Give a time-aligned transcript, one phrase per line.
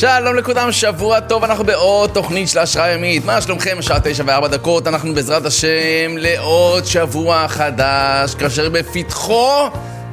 [0.00, 3.24] שלום לכולם, שבוע טוב, אנחנו בעוד תוכנית של השראה ימית.
[3.24, 3.82] מה שלומכם?
[3.82, 9.68] שעה תשע וארבע דקות, אנחנו בעזרת השם לעוד שבוע חדש, כאשר בפתחו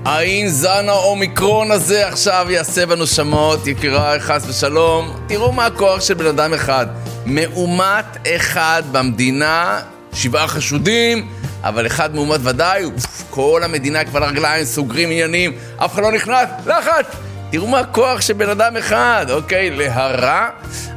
[0.05, 5.19] האם זן האומיקרון הזה עכשיו יעשה בנו שמות, יקיריי, חס ושלום.
[5.27, 6.87] תראו מה הכוח של בן אדם אחד.
[7.25, 9.79] מאומת אחד במדינה,
[10.13, 11.27] שבעה חשודים,
[11.63, 12.83] אבל אחד מאומת ודאי,
[13.29, 17.32] כל המדינה כבר לרגליים, סוגרים עניינים, אף אחד לא נכנס, לחץ!
[17.53, 19.69] תראו מה הכוח של בן אדם אחד, אוקיי?
[19.69, 20.49] להרע,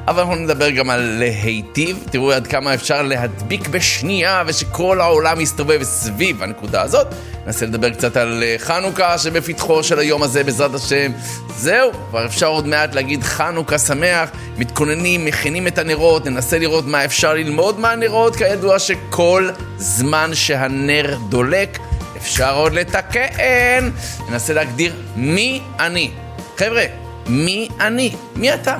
[0.08, 1.98] אבל אנחנו נדבר גם על להיטיב.
[2.10, 7.06] תראו עד כמה אפשר להדביק בשנייה ושכל העולם יסתובב סביב הנקודה הזאת.
[7.46, 11.12] ננסה לדבר קצת על אה, חנוכה שבפתחו של היום הזה, בעזרת השם.
[11.56, 14.30] זהו, כבר אפשר עוד מעט להגיד חנוכה שמח.
[14.58, 18.36] מתכוננים, מכינים את הנרות, ננסה לראות מה אפשר ללמוד מהנרות.
[18.36, 21.78] כידוע שכל זמן שהנר דולק,
[22.16, 23.90] אפשר עוד לתקן.
[24.30, 26.10] ננסה להגדיר מי אני.
[26.56, 26.84] חבר'ה,
[27.26, 28.12] מי אני?
[28.36, 28.78] מי אתה?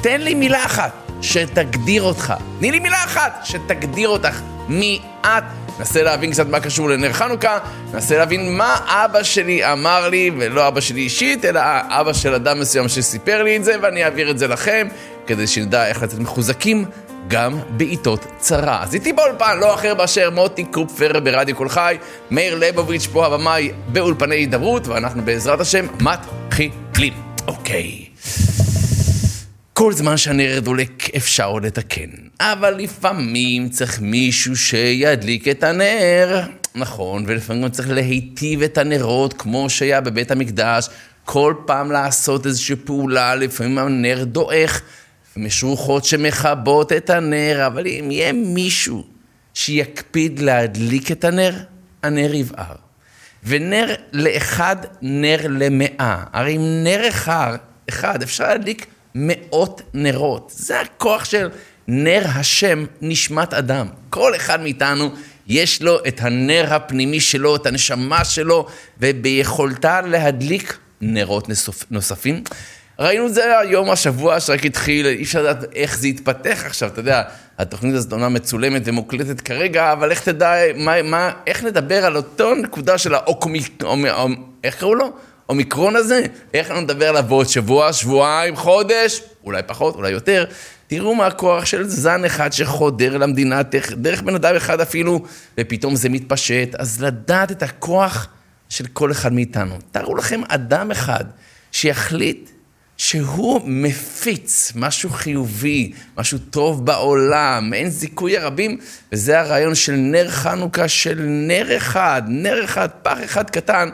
[0.00, 2.34] תן לי מילה אחת שתגדיר אותך.
[2.58, 4.40] תני לי מילה אחת שתגדיר אותך.
[4.68, 5.44] מי את?
[5.78, 7.58] ננסה להבין קצת מה קשור לנר חנוכה,
[7.92, 12.60] ננסה להבין מה אבא שלי אמר לי, ולא אבא שלי אישית, אלא אבא של אדם
[12.60, 14.88] מסוים שסיפר לי את זה, ואני אעביר את זה לכם,
[15.26, 16.84] כדי שנדע איך לצאת מחוזקים
[17.28, 18.82] גם בעיתות צרה.
[18.82, 21.96] אז איתי באולפן, לא אחר באשר מוטי קופפר ברדיו קול חי,
[22.30, 26.89] מאיר ליבוביץ' פה הבמאי באולפני הידברות, ואנחנו בעזרת השם מתחילים.
[27.46, 28.04] אוקיי.
[29.72, 36.40] כל זמן שהנר דולק אפשר עוד לתקן, אבל לפעמים צריך מישהו שידליק את הנר.
[36.74, 40.88] נכון, ולפעמים גם צריך להיטיב את הנרות כמו שהיה בבית המקדש,
[41.24, 44.82] כל פעם לעשות איזושהי פעולה, לפעמים הנר דועך.
[45.36, 49.04] יש רוחות שמכבות את הנר, אבל אם יהיה מישהו
[49.54, 51.54] שיקפיד להדליק את הנר,
[52.02, 52.89] הנר יבער.
[53.44, 56.24] ונר לאחד, נר למאה.
[56.32, 57.56] הרי עם נר אחד,
[57.88, 60.52] אחד אפשר להדליק מאות נרות.
[60.54, 61.48] זה הכוח של
[61.88, 63.86] נר השם נשמת אדם.
[64.10, 65.10] כל אחד מאיתנו
[65.46, 68.66] יש לו את הנר הפנימי שלו, את הנשמה שלו,
[69.00, 71.48] וביכולתה להדליק נרות
[71.90, 72.42] נוספים.
[73.00, 77.00] ראינו את זה היום, השבוע שרק התחיל, אי אפשר לדעת איך זה יתפתח עכשיו, אתה
[77.00, 77.22] יודע,
[77.58, 82.54] התוכנית הזאת אומנם מצולמת ומוקלטת כרגע, אבל איך תדע, מה, מה, איך נדבר על אותו
[82.54, 84.02] נקודה של האוקומיקרון,
[84.64, 85.12] איך קראו לו?
[85.48, 86.22] אומיקרון הזה?
[86.54, 90.44] איך אנחנו נדבר עליו בעוד שבוע, שבועיים, חודש, אולי פחות, אולי יותר.
[90.86, 93.62] תראו מה הכוח של זן אחד שחודר למדינה,
[93.96, 95.20] דרך בן אדם אחד אפילו,
[95.60, 96.74] ופתאום זה מתפשט.
[96.78, 98.28] אז לדעת את הכוח
[98.68, 99.78] של כל אחד מאיתנו.
[99.90, 101.24] תארו לכם אדם אחד
[101.72, 102.50] שיחליט
[103.00, 108.78] שהוא מפיץ משהו חיובי, משהו טוב בעולם, אין זיכוי הרבים,
[109.12, 113.88] וזה הרעיון של נר חנוכה, של נר אחד, נר אחד, פח אחד קטן,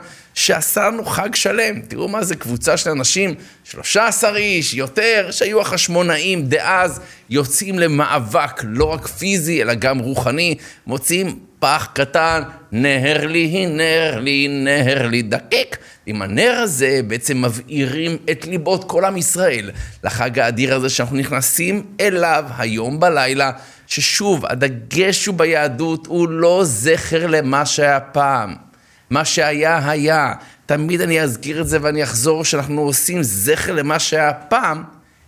[0.76, 1.80] לנו חג שלם.
[1.80, 8.84] תראו מה זה קבוצה של אנשים, 13 איש, יותר, שהיו החשמונאים דאז, יוצאים למאבק, לא
[8.84, 10.54] רק פיזי, אלא גם רוחני,
[10.86, 12.42] מוצאים פח קטן,
[12.72, 15.76] נהר לי, נהר לי, נהר לי, דקק.
[16.06, 19.70] עם הנר הזה בעצם מבעירים את ליבות כל עם ישראל
[20.04, 23.50] לחג האדיר הזה שאנחנו נכנסים אליו היום בלילה,
[23.86, 28.65] ששוב, הדגש הוא ביהדות הוא לא זכר למה שהיה פעם.
[29.10, 30.34] מה שהיה, היה.
[30.66, 34.84] תמיד אני אזכיר את זה ואני אחזור שאנחנו עושים זכר למה שהיה פעם,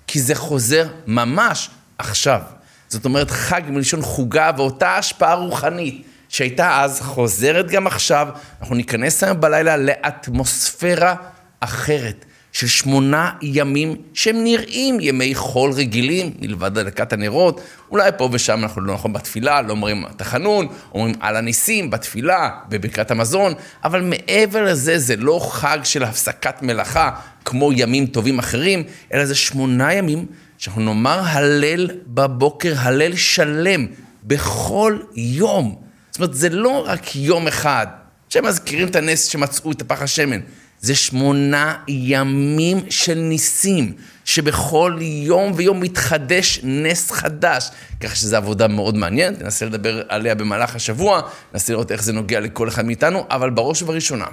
[0.07, 2.41] כי זה חוזר ממש עכשיו.
[2.89, 8.29] זאת אומרת, חג מלשון חוגה ואותה השפעה רוחנית שהייתה אז, חוזרת גם עכשיו.
[8.61, 11.15] אנחנו ניכנס היום בלילה לאטמוספירה
[11.61, 12.25] אחרת.
[12.53, 17.61] של שמונה ימים שהם נראים ימי חול רגילים, מלבד הדלקת הנרות.
[17.91, 23.11] אולי פה ושם אנחנו לא נכון בתפילה, לא אומרים תחנון, אומרים על הניסים בתפילה, בברכת
[23.11, 23.53] המזון,
[23.85, 27.11] אבל מעבר לזה, זה לא חג של הפסקת מלאכה
[27.45, 28.83] כמו ימים טובים אחרים,
[29.15, 30.27] אלא זה שמונה ימים
[30.59, 33.87] שאנחנו נאמר הלל בבוקר, הלל שלם,
[34.25, 35.83] בכל יום.
[36.11, 37.87] זאת אומרת, זה לא רק יום אחד,
[38.29, 40.41] שמזכירים את הנס שמצאו את הפח השמן.
[40.81, 43.93] זה שמונה ימים של ניסים,
[44.25, 47.71] שבכל יום ויום מתחדש נס חדש.
[48.01, 51.21] ככה שזו עבודה מאוד מעניינת, ננסה לדבר עליה במהלך השבוע,
[51.53, 54.27] ננסה לראות איך זה נוגע לכל אחד מאיתנו, אבל בראש ובראשונה,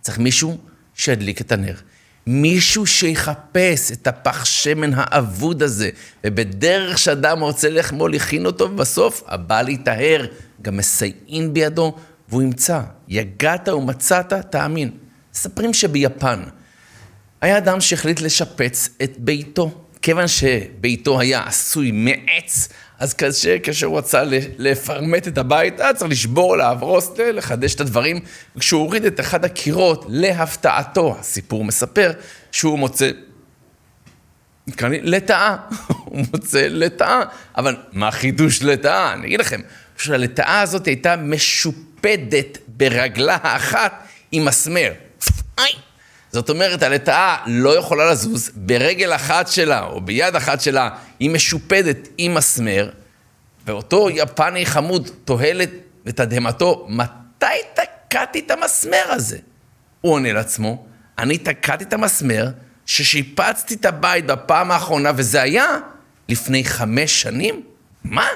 [0.00, 0.58] צריך מישהו
[0.94, 1.74] שידליק את הנר.
[2.26, 5.90] מישהו שיחפש את הפח שמן האבוד הזה,
[6.24, 10.26] ובדרך שאדם רוצה לחמו, לכין אותו, ובסוף הבא להיטהר,
[10.62, 11.94] גם מסייעין בידו,
[12.28, 12.80] והוא ימצא.
[13.08, 14.90] יגעת ומצאת, תאמין.
[15.36, 16.42] מספרים שביפן
[17.40, 19.82] היה אדם שהחליט לשפץ את ביתו.
[20.02, 22.68] כיוון שביתו היה עשוי מעץ,
[22.98, 24.22] אז כאשר, כאשר הוא רצה
[24.58, 28.20] לפרמט את הבית, היה צריך לשבור, להברוס, לחדש את הדברים.
[28.56, 32.12] וכשהוא הוריד את אחד הקירות, להפתעתו, הסיפור מספר
[32.52, 33.10] שהוא מוצא
[34.82, 35.56] לי לטאה.
[36.04, 37.22] הוא מוצא לטאה.
[37.56, 39.12] אבל מה חידוש לטאה?
[39.12, 39.60] אני אגיד לכם,
[39.98, 43.92] שהלטאה הזאת הייתה משופדת ברגלה האחת
[44.32, 44.92] עם מסמר.
[46.32, 52.08] זאת אומרת, הלטאה לא יכולה לזוז ברגל אחת שלה, או ביד אחת שלה, היא משופדת
[52.18, 52.90] עם מסמר,
[53.66, 55.70] ואותו יפני חמוד תוהלת
[56.06, 59.38] לתדהמתו, מתי תקעתי את המסמר הזה?
[60.00, 60.86] הוא עונה לעצמו,
[61.18, 62.48] אני תקעתי את המסמר
[62.86, 65.78] ששיפצתי את הבית בפעם האחרונה, וזה היה
[66.28, 67.62] לפני חמש שנים?
[68.04, 68.26] מה?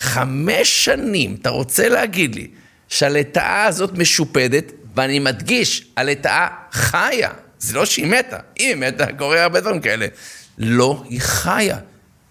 [0.00, 2.48] חמש שנים, אתה רוצה להגיד לי
[2.88, 7.30] שהלטאה הזאת משופדת, ואני מדגיש, הלטאה חיה.
[7.58, 10.06] זה לא שהיא מתה, היא מתה, קורה הרבה דברים כאלה.
[10.58, 11.78] לא, היא חיה.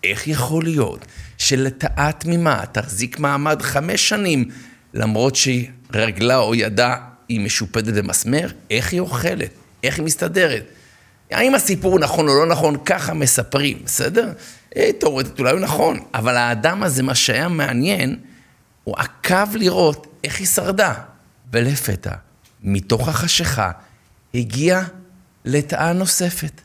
[0.04, 1.06] איך יכול להיות
[1.38, 4.50] שלטאה תמימה תחזיק מעמד חמש שנים,
[4.94, 6.96] למרות שהיא רגלה או ידה
[7.30, 8.48] היא משופדת במסמר?
[8.72, 9.52] איך היא אוכלת?
[9.84, 10.64] איך היא מסתדרת?
[11.32, 12.78] האם הסיפור נכון או לא נכון?
[12.86, 14.32] ככה מספרים, בסדר?
[14.78, 18.16] אה, תאורטית אולי הוא נכון, אבל האדם הזה, מה שהיה מעניין,
[18.84, 20.94] הוא עקב לראות איך היא שרדה.
[21.54, 22.12] ולפתע,
[22.64, 23.72] מתוך החשיכה,
[24.34, 24.84] הגיעה
[25.46, 26.62] לטאה נוספת.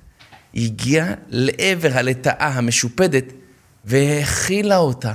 [0.53, 3.25] היא הגיעה לעבר הלטאה המשופדת
[3.85, 5.15] והאכילה אותה.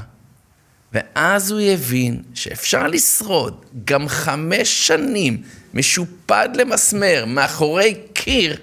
[0.94, 5.44] ואז הוא הבין שאפשר לשרוד גם חמש שנים
[5.74, 8.58] משופד למסמר מאחורי קיר,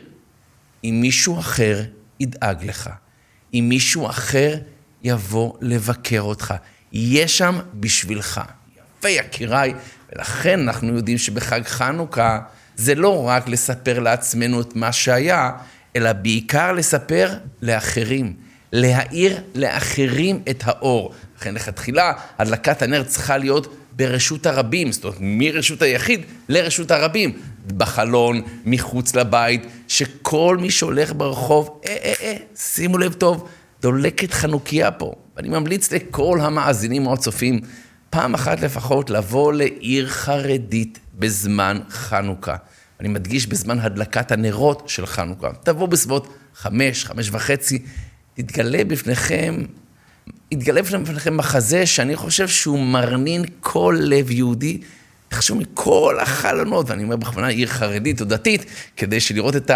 [0.85, 1.83] אם מישהו אחר
[2.21, 2.91] ידאג לך,
[3.55, 4.59] אם מישהו אחר
[5.03, 6.55] יבוא לבקר אותך,
[6.93, 8.41] יהיה שם בשבילך.
[8.99, 9.75] יפה יקיריי,
[10.17, 12.39] ולכן אנחנו יודעים שבחג חנוכה
[12.77, 15.51] זה לא רק לספר לעצמנו את מה שהיה,
[15.97, 18.35] אלא בעיקר לספר לאחרים,
[18.73, 21.13] להאיר לאחרים את האור.
[21.39, 27.39] לכן לכתחילה הדלקת הנר צריכה להיות ברשות הרבים, זאת אומרת, מרשות היחיד לרשות הרבים.
[27.67, 33.49] בחלון, מחוץ לבית, שכל מי שהולך ברחוב, אה, אה, אה, שימו לב טוב,
[33.83, 35.15] דולקת חנוכיה פה.
[35.37, 37.61] ואני ממליץ לכל המאזינים או הצופים,
[38.13, 42.57] פעם אחת לפחות לבוא לעיר חרדית בזמן חנוכה.
[43.01, 45.51] אני מדגיש בזמן הדלקת הנרות של חנוכה.
[45.63, 47.83] תבואו בסביבות חמש, חמש וחצי,
[48.35, 49.63] תתגלה בפניכם,
[50.51, 54.81] יתגלה בפניכם מחזה שאני חושב שהוא מרנין כל לב יהודי.
[55.29, 58.65] תחשבו מכל החלונות, ואני אומר בכוונה עיר חרדית או דתית,
[58.97, 59.71] כדי שלראות את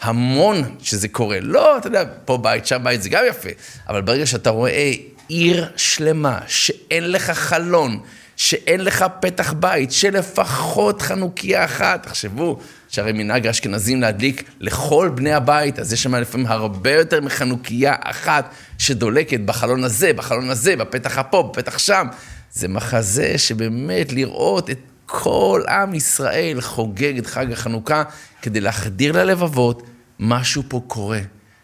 [0.00, 1.40] ההמון שזה קורה.
[1.40, 3.50] לא, אתה יודע, פה בית, שם בית, זה גם יפה,
[3.88, 4.92] אבל ברגע שאתה רואה
[5.28, 8.00] עיר שלמה, שאין לך חלון,
[8.36, 12.58] שאין לך פתח בית, שלפחות חנוכיה אחת, תחשבו,
[12.88, 18.54] שהרי מנהג האשכנזים להדליק לכל בני הבית, אז יש שם לפעמים הרבה יותר מחנוכיה אחת
[18.78, 22.06] שדולקת בחלון הזה, בחלון הזה, בפתח הפה, בפתח שם.
[22.52, 28.02] זה מחזה שבאמת לראות את כל עם ישראל חוגג את חג החנוכה
[28.42, 29.82] כדי להחדיר ללבבות,
[30.18, 31.20] משהו פה קורה.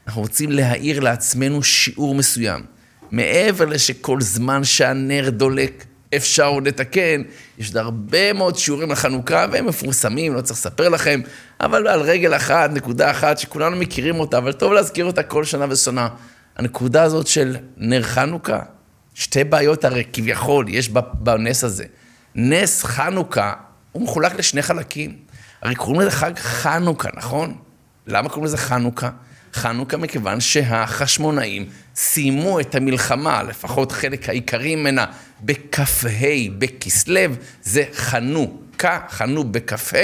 [0.06, 2.77] אנחנו רוצים להאיר לעצמנו שיעור מסוים.
[3.10, 5.84] מעבר לשכל זמן שהנר דולק,
[6.16, 7.22] אפשר עוד לתקן.
[7.58, 11.20] יש עוד הרבה מאוד שיעורים לחנוכה, והם מפורסמים, לא צריך לספר לכם,
[11.60, 15.66] אבל על רגל אחת, נקודה אחת, שכולנו מכירים אותה, אבל טוב להזכיר אותה כל שנה
[15.69, 16.08] ושנה.
[16.56, 18.60] הנקודה הזאת של נר חנוכה,
[19.15, 21.84] שתי בעיות הרי כביכול יש בנס הזה.
[22.34, 23.53] נס חנוכה,
[23.93, 25.17] הוא מחולק לשני חלקים.
[25.62, 27.55] הרי קוראים לזה חג חנוכה, נכון?
[28.06, 29.10] למה קוראים לזה חנוכה?
[29.55, 35.05] חנוכה מכיוון שהחשמונאים סיימו את המלחמה, לפחות חלק העיקרי ממנה,
[35.43, 35.84] בכ"ה
[36.58, 37.20] בכסלו,
[37.62, 38.69] זה חנו.
[38.78, 39.98] חנוכה, חנו בכ"ה,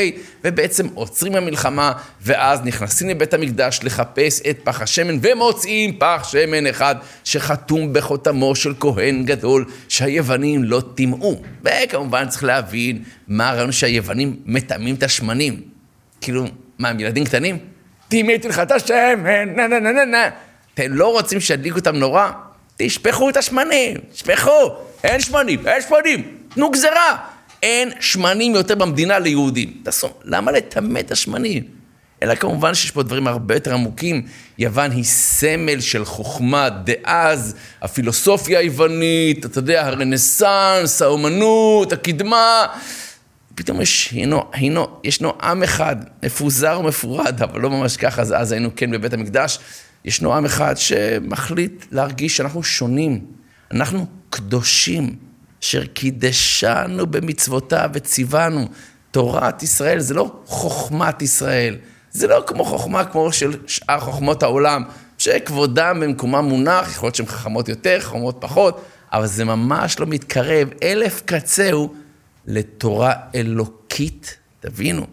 [0.44, 6.94] ובעצם עוצרים במלחמה, ואז נכנסים לבית המקדש לחפש את פח השמן, ומוצאים פח שמן אחד
[7.24, 11.42] שחתום בחותמו של כהן גדול, שהיוונים לא טימאו.
[11.62, 15.60] וכמובן צריך להבין מה הרעיון שהיוונים מטמאים את השמנים.
[16.20, 16.44] כאילו,
[16.78, 17.58] מה, הם ילדים קטנים?
[18.48, 20.28] לך את השמן, נה נה נה נה נה.
[20.74, 22.30] אתם לא רוצים שידליקו אותם נורא?
[22.76, 27.16] תשפכו את השמנים, תשפכו, אין שמנים, אין שמנים, תנו גזרה.
[27.62, 29.72] אין שמנים יותר במדינה ליהודים.
[29.82, 31.62] תעשו, למה לטמא את השמנים?
[32.22, 34.22] אלא כמובן שיש פה דברים הרבה יותר עמוקים.
[34.58, 42.66] יוון היא סמל של חוכמה דאז, הפילוסופיה היוונית, אתה יודע, הרנסאנס, האומנות, הקדמה.
[43.54, 48.52] פתאום יש, הינו, הינו, ישנו עם אחד, מפוזר ומפורד, אבל לא ממש ככה, אז, אז
[48.52, 49.58] היינו כן בבית המקדש.
[50.04, 53.20] ישנו עם אחד שמחליט להרגיש שאנחנו שונים,
[53.70, 55.16] אנחנו קדושים.
[55.64, 58.68] אשר קידשנו במצוותיו וציוונו.
[59.10, 61.76] תורת ישראל זה לא חוכמת ישראל,
[62.10, 64.84] זה לא כמו חוכמה כמו של שאר חוכמות העולם,
[65.18, 70.68] שכבודם במקומם מונח, יכול להיות שהן חכמות יותר, חכמות פחות, אבל זה ממש לא מתקרב
[70.82, 71.94] אלף קצהו
[72.46, 74.36] לתורה אלוקית.
[74.60, 75.06] תבינו,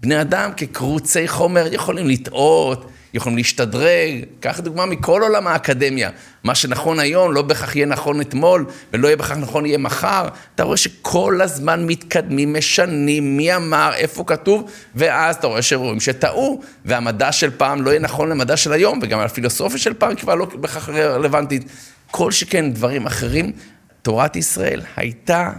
[0.00, 4.24] בני אדם כקרוצי חומר יכולים לטעות, יכולים להשתדרג.
[4.40, 6.10] קח דוגמה מכל עולם האקדמיה.
[6.44, 10.28] מה שנכון היום לא בהכרח יהיה נכון אתמול, ולא יהיה בהכרח נכון יהיה מחר.
[10.54, 16.60] אתה רואה שכל הזמן מתקדמים, משנים, מי אמר, איפה כתוב, ואז אתה רואה שרואים שטעו,
[16.84, 20.44] והמדע של פעם לא יהיה נכון למדע של היום, וגם הפילוסופיה של פעם כבר לא
[20.44, 21.64] בהכרח רלוונטית.
[22.10, 23.52] כל שכן דברים אחרים,
[24.02, 25.52] תורת ישראל הייתה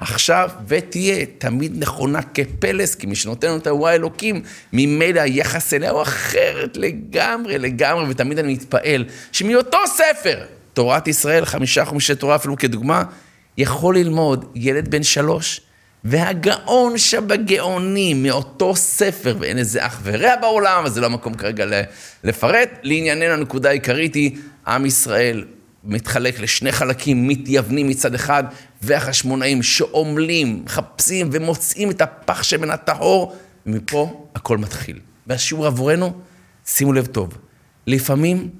[0.00, 6.02] עכשיו ותהיה תמיד נכונה כפלס, כי מי שנותן אותה הוא האלוקים, ממילא היחס אליה הוא
[6.02, 13.02] אחרת לגמרי, לגמרי, ותמיד אני מתפעל שמאותו ספר, תורת ישראל, חמישה חומשי תורה אפילו כדוגמה,
[13.58, 15.60] יכול ללמוד ילד בן שלוש,
[16.04, 21.64] והגאון שבגאונים מאותו ספר, ואין איזה אח ורע בעולם, אז זה לא המקום כרגע
[22.24, 22.68] לפרט.
[22.82, 24.36] לענייננו הנקודה העיקרית היא
[24.66, 25.44] עם ישראל
[25.84, 28.44] מתחלק לשני חלקים מתייוונים מצד אחד,
[28.82, 35.00] והחשמונאים שעמלים, מחפשים ומוצאים את הפח שמן הטהור, ומפה הכל מתחיל.
[35.26, 36.20] והשיעור עבורנו,
[36.66, 37.38] שימו לב טוב,
[37.86, 38.50] לפעמים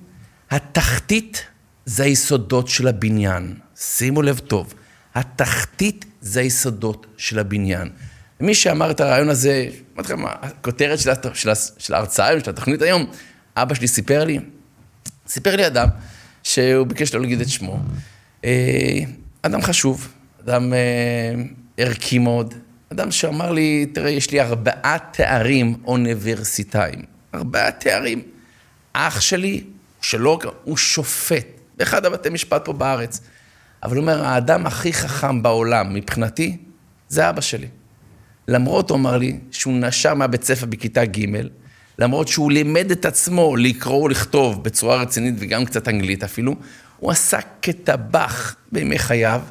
[0.51, 1.47] התחתית
[1.85, 3.55] זה היסודות של הבניין.
[3.77, 4.75] שימו לב טוב,
[5.15, 7.89] התחתית זה היסודות של הבניין.
[8.41, 13.11] מי שאמר את הרעיון הזה, אמרתי לכם, הכותרת של, של, של ההרצאה, של התוכנית היום,
[13.57, 14.39] אבא שלי סיפר לי,
[15.29, 15.89] סיפר לי אדם,
[16.43, 17.81] שהוא ביקש לא להגיד את שמו.
[19.43, 20.09] אדם חשוב,
[20.45, 20.79] אדם אה,
[21.77, 22.55] ערכי מאוד,
[22.93, 27.03] אדם שאמר לי, תראה, יש לי ארבעה תארים אוניברסיטאיים.
[27.35, 28.23] ארבעה תארים.
[28.93, 29.65] אח שלי,
[30.01, 33.21] שלא, הוא שופט באחד הבתי משפט פה בארץ.
[33.83, 36.57] אבל הוא אומר, האדם הכי חכם בעולם מבחינתי,
[37.09, 37.67] זה אבא שלי.
[38.49, 41.27] למרות, הוא אמר לי, שהוא נשר מהבית ספר בכיתה ג',
[41.99, 46.57] למרות שהוא לימד את עצמו לקרוא ולכתוב בצורה רצינית וגם קצת אנגלית אפילו,
[47.01, 49.43] הוא עסק כטבח בימי חייו,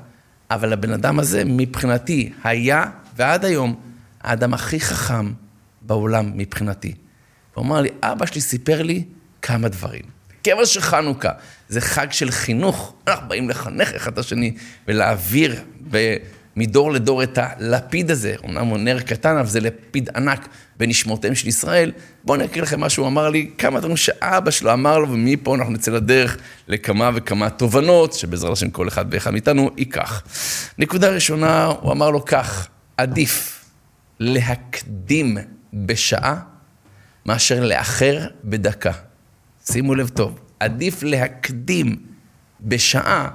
[0.51, 2.85] אבל הבן אדם הזה מבחינתי היה,
[3.15, 3.75] ועד היום,
[4.21, 5.33] האדם הכי חכם
[5.81, 6.93] בעולם מבחינתי.
[7.53, 9.03] הוא אמר לי, אבא שלי סיפר לי
[9.41, 10.03] כמה דברים.
[10.43, 11.31] כיוון שחנוכה
[11.69, 14.55] זה חג של חינוך, אנחנו באים לחנך אחד את השני
[14.87, 15.55] ולהעביר
[16.57, 20.47] מדור לדור את הלפיד הזה, אמנם הוא נר קטן, אבל זה לפיד ענק
[20.77, 21.91] בנשמותיהם של ישראל.
[22.23, 25.55] בואו אני אקריא לכם מה שהוא אמר לי, כמה דברים שאבא שלו אמר לו, ומפה
[25.55, 26.37] אנחנו נצא לדרך
[26.67, 30.23] לכמה וכמה תובנות, שבעזרת השם כל אחד ואחד מאיתנו ייקח.
[30.77, 33.65] נקודה ראשונה, הוא אמר לו כך, עדיף
[34.19, 35.37] להקדים
[35.73, 36.39] בשעה
[37.25, 38.91] מאשר לאחר בדקה.
[39.65, 41.95] שימו לב טוב, עדיף להקדים
[42.61, 43.29] בשעה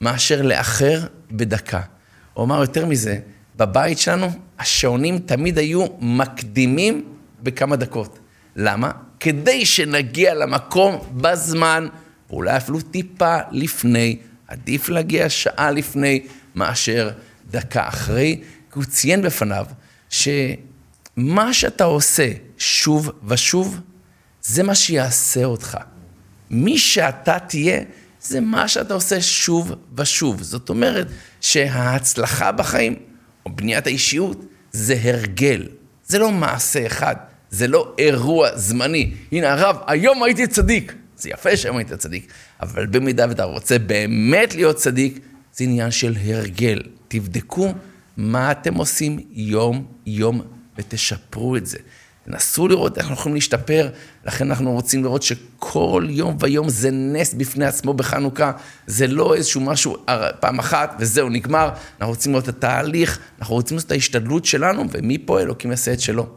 [0.00, 1.80] מאשר לאחר בדקה.
[2.38, 3.18] הוא אמר יותר מזה,
[3.56, 4.26] בבית שלנו
[4.58, 7.04] השעונים תמיד היו מקדימים
[7.42, 8.18] בכמה דקות.
[8.56, 8.90] למה?
[9.20, 11.86] כדי שנגיע למקום בזמן,
[12.30, 14.18] ואולי אפילו טיפה לפני,
[14.48, 17.10] עדיף להגיע שעה לפני מאשר
[17.50, 18.40] דקה אחרי,
[18.72, 19.66] כי הוא ציין בפניו
[20.10, 23.80] שמה שאתה עושה שוב ושוב,
[24.42, 25.78] זה מה שיעשה אותך.
[26.50, 27.80] מי שאתה תהיה,
[28.28, 30.42] זה מה שאתה עושה שוב ושוב.
[30.42, 31.06] זאת אומרת
[31.40, 32.94] שההצלחה בחיים,
[33.46, 35.66] או בניית האישיות, זה הרגל.
[36.06, 37.16] זה לא מעשה אחד,
[37.50, 39.14] זה לא אירוע זמני.
[39.32, 40.94] הנה הרב, היום הייתי צדיק.
[41.16, 45.18] זה יפה שהיום היית צדיק, אבל במידה ואתה רוצה באמת להיות צדיק,
[45.54, 46.82] זה עניין של הרגל.
[47.08, 47.72] תבדקו
[48.16, 50.40] מה אתם עושים יום-יום
[50.78, 51.78] ותשפרו את זה.
[52.30, 53.88] תנסו לראות איך אנחנו יכולים להשתפר,
[54.24, 58.52] לכן אנחנו רוצים לראות שכל יום ויום זה נס בפני עצמו בחנוכה,
[58.86, 59.96] זה לא איזשהו משהו
[60.40, 61.70] פעם אחת וזהו, נגמר,
[62.00, 66.00] אנחנו רוצים לראות את התהליך, אנחנו רוצים לראות את ההשתדלות שלנו, ומפה אלוקים יעשה את
[66.00, 66.22] שלו.
[66.22, 66.32] הוא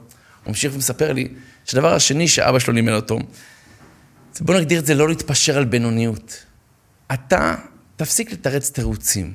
[0.47, 1.27] ממשיך ומספר לי
[1.65, 3.19] שהדבר השני שאבא שלו לימד אותו,
[4.41, 6.45] בוא נגדיר את זה לא להתפשר על בינוניות.
[7.13, 7.55] אתה
[7.95, 9.33] תפסיק לתרץ תירוצים.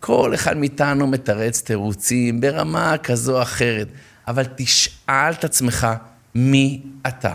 [0.00, 3.88] כל אחד מאיתנו מתרץ תירוצים ברמה כזו או אחרת.
[4.28, 5.86] אבל תשאל את עצמך
[6.34, 7.34] מי אתה.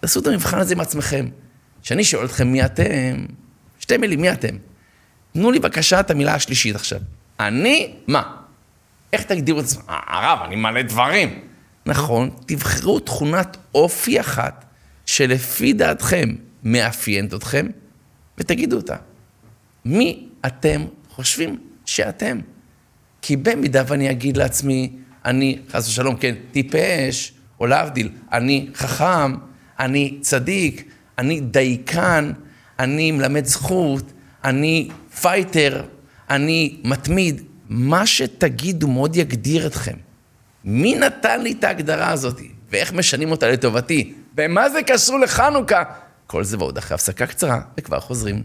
[0.00, 1.28] תעשו את המבחן הזה עם עצמכם.
[1.82, 3.26] כשאני שואל אתכם מי אתם,
[3.80, 4.56] שתי מילים, מי אתם?
[5.32, 7.00] תנו לי בבקשה את המילה השלישית עכשיו.
[7.40, 8.36] אני, מה?
[9.12, 9.84] איך תגדירו את עצמכם?
[9.88, 11.40] הרב, אני מלא דברים.
[11.86, 14.64] נכון, תבחרו תכונת אופי אחת
[15.06, 16.28] שלפי דעתכם
[16.64, 17.66] מאפיינת אתכם,
[18.38, 18.96] ותגידו אותה.
[19.84, 22.40] מי אתם חושבים שאתם?
[23.22, 24.92] כי במידה ואני אגיד לעצמי,
[25.28, 29.34] אני, חס ושלום, כן, טיפש, או להבדיל, אני חכם,
[29.78, 30.84] אני צדיק,
[31.18, 32.32] אני דייקן,
[32.78, 34.12] אני מלמד זכות,
[34.44, 34.88] אני
[35.20, 35.82] fighter,
[36.30, 37.42] אני מתמיד.
[37.68, 39.96] מה שתגידו מאוד יגדיר אתכם.
[40.64, 42.40] מי נתן לי את ההגדרה הזאת?
[42.70, 44.14] ואיך משנים אותה לטובתי?
[44.36, 45.82] ומה זה קשור לחנוכה?
[46.26, 48.42] כל זה ועוד אחרי הפסקה קצרה, וכבר חוזרים.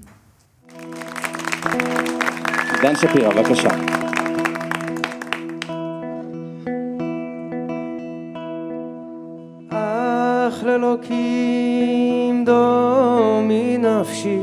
[2.82, 4.03] דן שפירא, בבקשה.
[10.78, 12.46] לאלוקים
[13.78, 14.40] נפשי,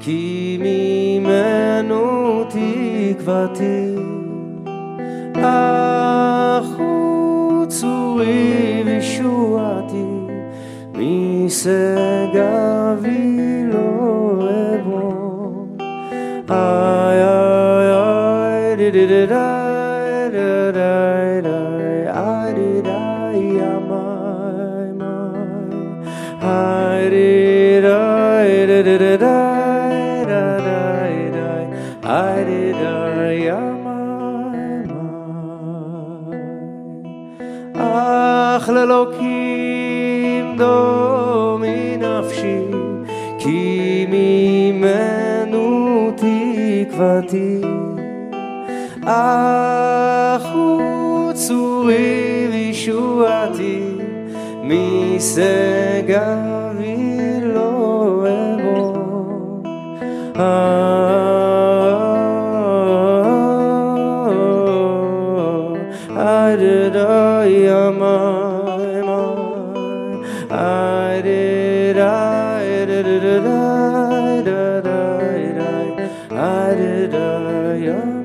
[0.00, 3.94] כי ממנו תקוותי.
[5.34, 10.04] אך הוא צורי וישועתי,
[10.94, 12.32] משגבי
[13.72, 15.66] לא אבוא.
[16.50, 19.65] איי איי איי די די די די
[37.74, 42.60] אך לאלוקים דומי נפשי
[43.38, 47.60] כי ממנו תקוותי
[49.04, 53.82] אך הוא צורי וישועתי
[54.62, 56.65] משגבי
[66.13, 67.45] I did I
[67.83, 69.01] am I
[70.49, 74.99] I did I did it I did I
[76.31, 78.21] I did I am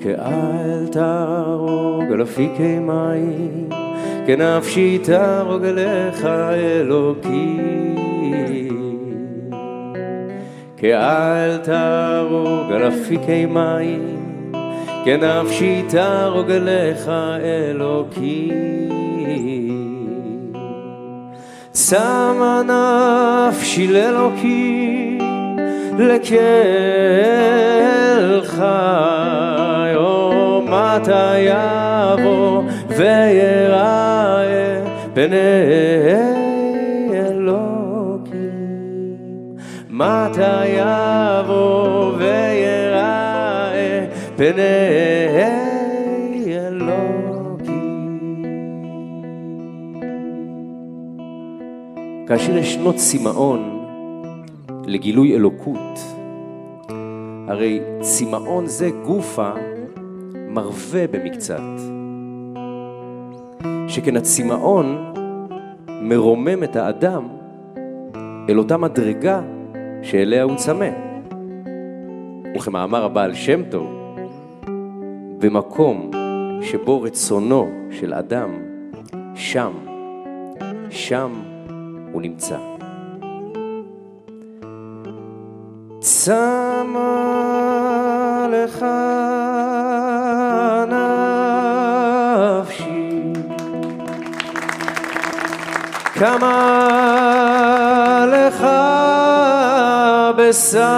[0.00, 3.68] כאל תהרוג על אפיקי מים,
[4.26, 7.87] כנפשי תהרוג אליך אלוקי.
[10.81, 14.51] כאל תהרוג על אפיקי מים,
[15.05, 17.11] כנפשי תהרוג אליך
[17.43, 18.51] אלוקי.
[21.75, 22.61] שמה
[23.49, 25.17] נפשי לאלוקי,
[25.99, 26.39] לקל
[28.43, 34.79] חי, או מתי יבוא ויראה
[35.13, 36.38] פני
[39.99, 43.71] מתי יבוא ויראה
[44.35, 44.55] פני
[46.47, 48.05] אלוקים.
[52.27, 53.85] כאשר יש שנות צמאון
[54.85, 55.99] לגילוי אלוקות,
[57.47, 59.51] הרי צמאון זה גופה
[60.49, 61.61] מרווה במקצת.
[63.87, 65.13] שכן הצמאון
[66.01, 67.27] מרומם את האדם
[68.49, 69.41] אל אותה מדרגה
[70.03, 70.89] שאליה הוא צמא.
[72.55, 74.15] וכמאמר הבעל שם טוב,
[75.39, 76.11] במקום
[76.61, 78.49] שבו רצונו של אדם,
[79.35, 79.71] שם,
[80.89, 81.31] שם
[82.11, 82.57] הוא נמצא.
[85.99, 86.49] צמה
[88.51, 88.85] לך
[92.59, 93.33] נפשי
[96.13, 97.88] כמה
[100.53, 100.89] sorry.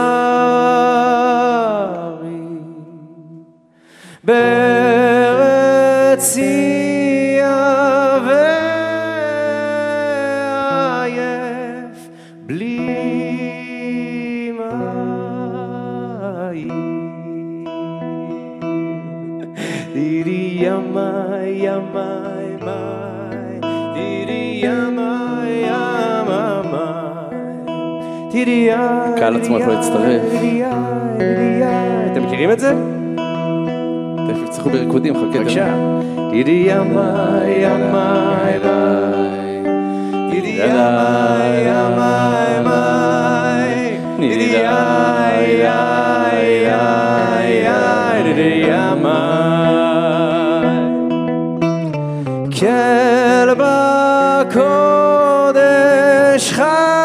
[4.24, 4.91] Baby.
[28.76, 30.22] הקהל עצמו יכול להצטרף.
[32.12, 32.74] אתם מכירים את זה?
[34.28, 35.40] תכף יצטרכו בריקודים, חכה.
[35.40, 35.68] בבקשה.
[36.34, 37.00] ידי ימי
[37.48, 38.88] ימי לי,
[40.32, 40.72] ידי ימי
[42.58, 42.78] ימי
[44.20, 45.52] לי, ידי ימי
[46.68, 47.12] ימי
[48.30, 49.32] ידי ימי
[52.60, 53.62] כלב
[54.42, 55.64] הקודש
[56.52, 57.01] חי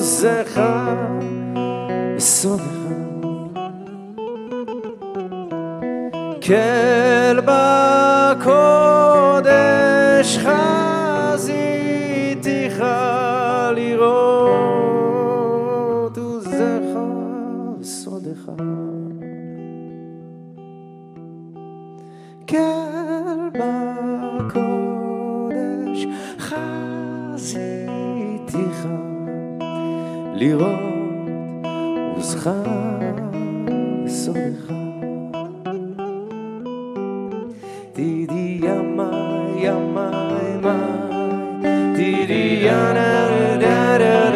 [0.00, 0.60] עוזך
[2.16, 2.80] ושונאך.
[6.42, 7.89] כל בר
[30.40, 31.66] לראות
[32.16, 32.50] עוזך
[34.04, 34.72] וסודך.
[37.92, 39.02] תדעי ימי
[39.56, 40.00] ימי
[40.62, 40.70] ימי
[41.94, 44.29] תדעי ינר דרך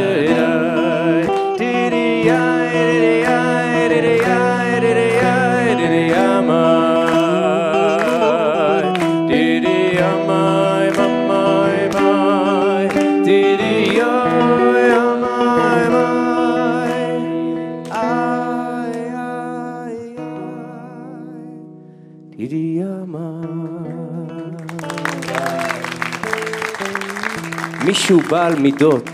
[28.05, 29.09] מישהו בעל מידות,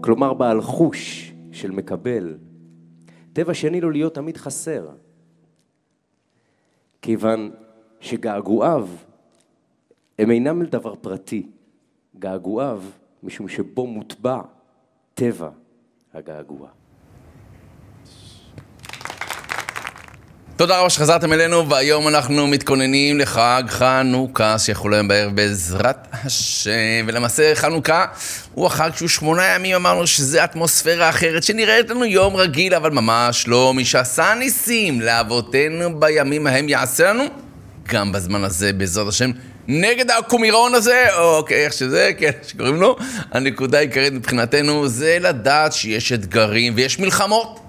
[0.00, 2.36] כלומר בעל חוש של מקבל,
[3.32, 4.88] טבע שני לו להיות תמיד חסר.
[7.02, 7.50] כיוון
[8.00, 8.88] שגעגועיו
[10.18, 11.46] הם אינם דבר פרטי,
[12.18, 12.82] געגועיו
[13.22, 14.40] משום שבו מוטבע
[15.14, 15.50] טבע
[16.12, 16.68] הגעגוע.
[20.56, 27.06] תודה רבה שחזרתם אלינו, והיום אנחנו מתכוננים לחג חנוכה, שיחול היום בערב בעזרת השם.
[27.06, 28.04] ולמעשה חנוכה
[28.54, 33.48] הוא החג שהוא שמונה ימים, אמרנו שזה אטמוספירה אחרת, שנראית לנו יום רגיל, אבל ממש
[33.48, 33.74] לא.
[33.74, 37.24] מי שעשה ניסים לאבותינו בימים ההם יעשה לנו,
[37.88, 39.30] גם בזמן הזה, בעזרת השם.
[39.68, 42.96] נגד הקומירון הזה, או אוקיי, איך שזה, כן, שקוראים לו,
[43.32, 47.63] הנקודה העיקרית מבחינתנו זה לדעת שיש אתגרים ויש מלחמות.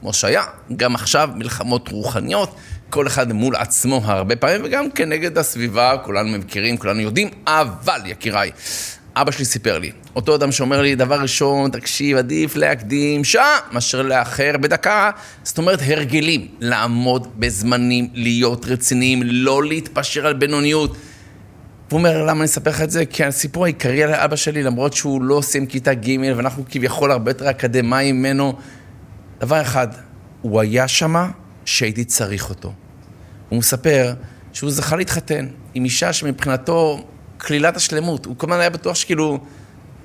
[0.00, 0.42] כמו שהיה,
[0.76, 2.54] גם עכשיו מלחמות רוחניות,
[2.90, 8.50] כל אחד מול עצמו הרבה פעמים, וגם כנגד הסביבה, כולנו מכירים, כולנו יודעים, אבל יקיריי,
[9.16, 14.02] אבא שלי סיפר לי, אותו אדם שאומר לי, דבר ראשון, תקשיב, עדיף להקדים שעה מאשר
[14.02, 15.10] לאחר בדקה.
[15.42, 20.96] זאת אומרת, הרגלים, לעמוד בזמנים, להיות רציניים, לא להתפשר על בינוניות.
[21.88, 23.06] והוא אומר, למה אני אספר לך את זה?
[23.06, 27.30] כי הסיפור העיקרי על אבא שלי, למרות שהוא לא סיים כיתה ג' ואנחנו כביכול הרבה
[27.30, 28.54] יותר אקדמאים ממנו,
[29.40, 29.88] דבר אחד,
[30.42, 31.30] הוא היה שמה
[31.64, 32.72] שהייתי צריך אותו.
[33.48, 34.14] הוא מספר
[34.52, 37.04] שהוא זכה להתחתן עם אישה שמבחינתו
[37.38, 38.26] כלילת השלמות.
[38.26, 39.38] הוא כל הזמן היה בטוח שכאילו,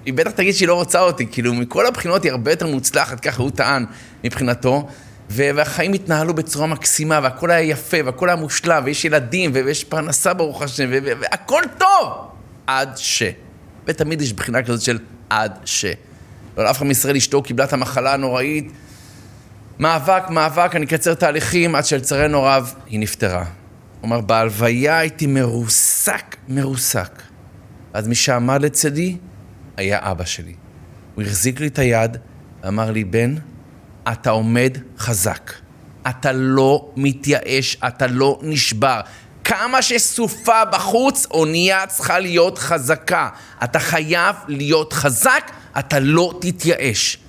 [0.06, 3.44] היא בטח תגיד שהיא לא רוצה אותי, כאילו מכל הבחינות היא הרבה יותר מוצלחת, ככה
[3.44, 3.86] הוא טען
[4.24, 4.88] מבחינתו.
[5.30, 10.62] והחיים התנהלו בצורה מקסימה, והכל היה יפה, והכל היה מושלם, ויש ילדים, ויש פרנסה ברוך
[10.62, 12.08] השם, והכל טוב!
[12.68, 13.24] עד ש.
[13.86, 15.86] ותמיד יש בחינה כזאת של עד ש.
[16.58, 18.72] לא לאף אחד מישראל אשתו קיבלה את המחלה הנוראית.
[19.80, 23.40] מאבק, מאבק, אני אקצר תהליכים, עד שלצערנו רב, היא נפטרה.
[23.40, 23.48] הוא
[24.04, 27.22] אומר, בהלוויה הייתי מרוסק, מרוסק.
[27.94, 29.18] אז מי שעמד לצדי
[29.78, 30.54] היה אבא שלי.
[31.16, 32.18] הוא החזיק לי את היד
[32.64, 33.36] ואמר לי, בן,
[34.12, 35.52] אתה עומד חזק.
[36.10, 39.02] אתה לא מתייאש, אתה לא נשבר.
[39.44, 43.30] כמה שסופה בחוץ, אונייה צריכה להיות חזקה.
[43.64, 47.25] אתה חייב להיות חזק, אתה לא תתייאש.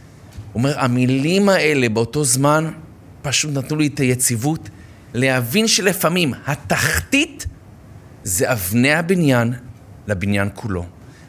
[0.56, 2.70] אומר, המילים האלה באותו זמן
[3.22, 4.68] פשוט נתנו לי את היציבות
[5.14, 7.46] להבין שלפעמים התחתית
[8.24, 9.52] זה אבני הבניין
[10.06, 10.84] לבניין כולו.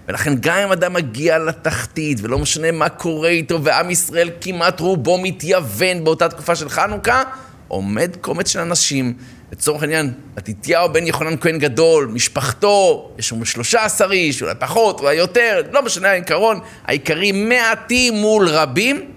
[0.08, 5.18] ולכן גם אם אדם מגיע לתחתית, ולא משנה מה קורה איתו, ועם ישראל כמעט רובו
[5.18, 7.24] מתייוון באותה תקופה של חנוכה,
[7.68, 9.14] עומד קומץ של אנשים,
[9.52, 15.16] לצורך העניין, מתתיהו בן יוחנן כהן גדול, משפחתו, יש שלושה עשר איש, אולי פחות, אולי
[15.16, 19.17] יותר, לא משנה העיקרון, העיקרים מעטים מול רבים,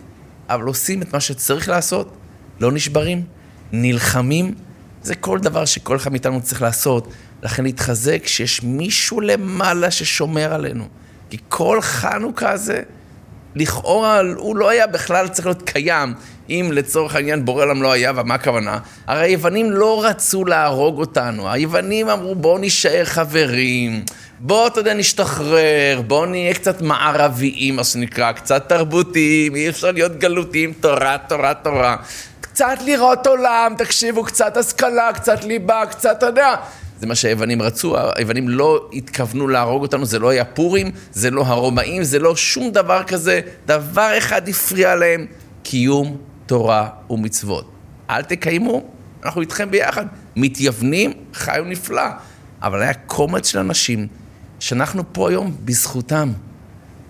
[0.50, 2.16] אבל עושים את מה שצריך לעשות,
[2.60, 3.22] לא נשברים,
[3.72, 4.54] נלחמים,
[5.02, 7.08] זה כל דבר שכל אחד מאיתנו צריך לעשות.
[7.42, 10.88] לכן להתחזק שיש מישהו למעלה ששומר עלינו.
[11.30, 12.82] כי כל חנוכה הזה,
[13.54, 16.14] לכאורה הוא לא היה בכלל צריך להיות קיים,
[16.50, 18.78] אם לצורך העניין בורא עולם לא היה, ומה הכוונה?
[19.06, 24.04] הרי היוונים לא רצו להרוג אותנו, היוונים אמרו בואו נישאר חברים,
[24.42, 30.18] בואו, אתה יודע, נשתחרר, בואו נהיה קצת מערביים, מה שנקרא, קצת תרבותיים, אי אפשר להיות
[30.18, 31.96] גלותיים, תורה, תורה, תורה.
[32.40, 36.54] קצת לראות עולם, תקשיבו, קצת השכלה, קצת ליבה, קצת, אתה יודע.
[37.00, 41.42] זה מה שהיוונים רצו, היוונים לא התכוונו להרוג אותנו, זה לא היה פורים, זה לא
[41.46, 43.40] הרומאים, זה לא שום דבר כזה.
[43.66, 45.26] דבר אחד הפריע להם,
[45.62, 47.70] קיום תורה ומצוות.
[48.10, 48.82] אל תקיימו,
[49.24, 50.06] אנחנו איתכם ביחד.
[50.36, 52.02] מתייוונים, חיו נפלא.
[52.62, 54.06] אבל היה קומץ של אנשים
[54.60, 56.32] שאנחנו פה היום בזכותם.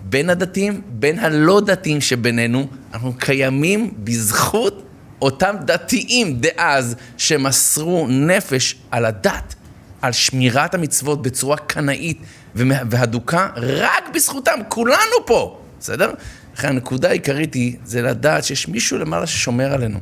[0.09, 4.83] בין הדתיים, בין הלא דתיים שבינינו, אנחנו קיימים בזכות
[5.21, 9.55] אותם דתיים דאז שמסרו נפש על הדת,
[10.01, 12.17] על שמירת המצוות בצורה קנאית
[12.55, 16.13] והדוקה, רק בזכותם, כולנו פה, בסדר?
[16.55, 19.99] לכן הנקודה העיקרית היא, זה לדעת שיש מישהו למעלה ששומר עלינו.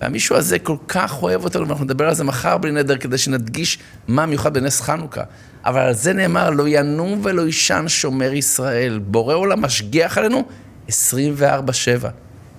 [0.00, 3.78] והמישהו הזה כל כך אוהב אותנו, ואנחנו נדבר על זה מחר בלי נדר, כדי שנדגיש
[4.08, 5.22] מה מיוחד בנס חנוכה.
[5.64, 8.98] אבל על זה נאמר, לא ינום ולא יישן שומר ישראל.
[8.98, 10.44] בורא עולם משגיח עלינו
[10.88, 10.90] 24-7.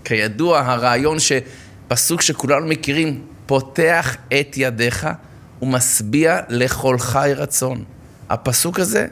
[0.03, 5.07] כידוע, הרעיון שפסוק שכולנו מכירים, פותח את ידיך
[5.61, 7.83] ומשביע לכל חי רצון.
[8.29, 9.07] הפסוק הזה,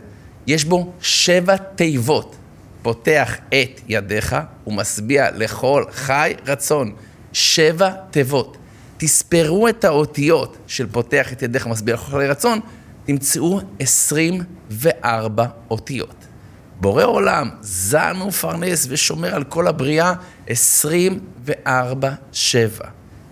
[0.48, 2.36] יש בו שבע תיבות.
[2.82, 4.36] פותח את ידיך
[4.68, 6.94] ומשביע לכל חי רצון.
[7.34, 8.58] שבע תיבות.
[8.98, 12.60] תספרו את האותיות של פותח את ידיך ומשביע לכל חי רצון,
[13.06, 16.16] תמצאו 24 אותיות.
[16.80, 20.14] בורא עולם, זן ומפרנס ושומר על כל הבריאה
[20.48, 22.86] 24 שבע.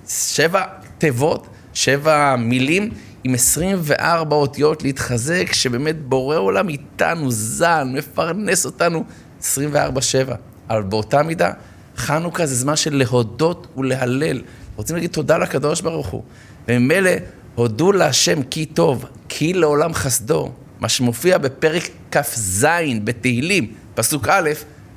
[0.08, 0.64] שבע
[0.98, 2.90] תיבות, שבע מילים
[3.24, 9.04] עם 24 אותיות להתחזק, שבאמת בורא עולם איתנו, זן, מפרנס אותנו
[9.40, 10.36] 24 שבע.
[10.70, 11.52] אבל באותה מידה,
[11.98, 14.42] חנוכה זה זמן של להודות ולהלל.
[14.76, 16.24] רוצים להגיד תודה לקדוש ברוך הוא.
[16.68, 17.12] וממילא,
[17.56, 20.52] הודו להשם כי טוב, כי לעולם חסדו.
[20.80, 22.68] מה שמופיע בפרק כ"ז
[23.04, 24.50] בתהילים, פסוק א',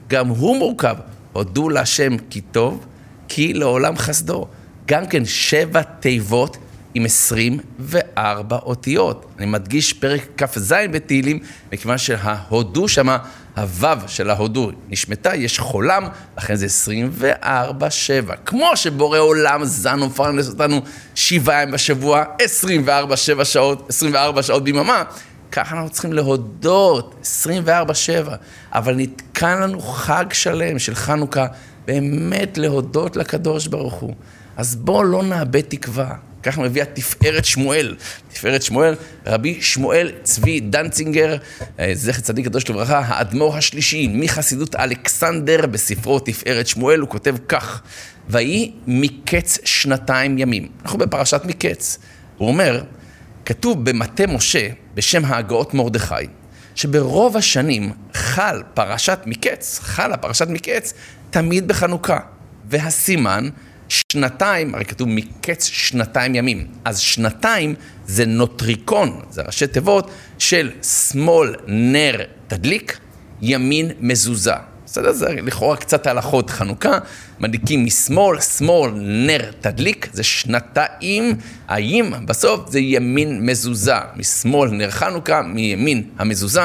[0.09, 0.97] גם הוא מורכב.
[1.33, 2.87] הודו להשם כי טוב,
[3.29, 4.47] כי לעולם חסדו.
[4.87, 6.57] גם כן שבע תיבות
[6.95, 9.27] עם 24 אותיות.
[9.39, 11.39] אני מדגיש פרק כ"ז בתהילים,
[11.73, 13.19] מכיוון שההודו שמה,
[13.57, 16.09] הוו של ההודו נשמטה, יש חולם,
[16.39, 16.67] לכן זה
[17.43, 18.37] 24-7.
[18.45, 20.81] כמו שבורא עולם זן ומפרנס אותנו
[21.15, 22.25] שבעה ימים בשבוע,
[23.41, 25.03] 24-7 שעות, 24 שעות ביממה,
[25.53, 27.25] ככה אנחנו צריכים להודות
[27.67, 27.69] 24-7.
[28.73, 31.47] אבל נתקן לנו חג שלם של חנוכה,
[31.87, 34.15] באמת להודות לקדוש ברוך הוא.
[34.57, 36.30] אז בואו לא נאבד תקווה.
[36.43, 37.97] ככה מביא התפארת שמואל.
[38.33, 38.95] תפארת שמואל,
[39.27, 41.37] רבי שמואל צבי דנצינגר,
[41.81, 47.83] אה, זכר צדיק קדוש לברכה, האדמו"ר השלישי מחסידות אלכסנדר בספרו תפארת שמואל, הוא כותב כך:
[48.29, 50.69] ויהי מקץ שנתיים ימים.
[50.83, 51.99] אנחנו בפרשת מקץ.
[52.37, 52.83] הוא אומר,
[53.45, 56.15] כתוב במטה משה בשם ההגאות מרדכי,
[56.75, 60.95] שברוב השנים חל פרשת מקץ, חלה פרשת מקץ,
[61.31, 62.19] תמיד בחנוכה.
[62.71, 63.49] והסימן
[63.91, 67.75] שנתיים, הרי כתוב מקץ שנתיים ימים, אז שנתיים
[68.07, 72.17] זה נוטריקון, זה ראשי תיבות של שמאל נר
[72.49, 72.99] תדליק,
[73.43, 74.55] ימין מזוזה.
[74.87, 75.13] בסדר?
[75.13, 76.99] זה לכאורה קצת הלכות חנוכה,
[77.41, 81.35] מדליקים משמאל, שמאל, נר תדליק, זה שנתיים,
[81.69, 86.63] האם בסוף זה ימין מזוזה, משמאל נר חנוכה, מימין המזוזה.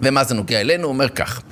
[0.00, 0.84] ומה זה נוגע אלינו?
[0.84, 1.42] הוא אומר כך,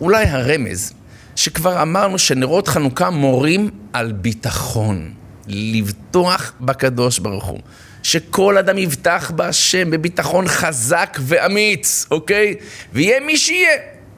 [0.00, 0.92] אולי הרמז
[1.40, 5.12] שכבר אמרנו שנרות חנוכה מורים על ביטחון,
[5.46, 7.60] לבטוח בקדוש ברוך הוא.
[8.02, 12.54] שכל אדם יבטח בהשם בביטחון חזק ואמיץ, אוקיי?
[12.92, 13.76] ויהיה מי שיהיה,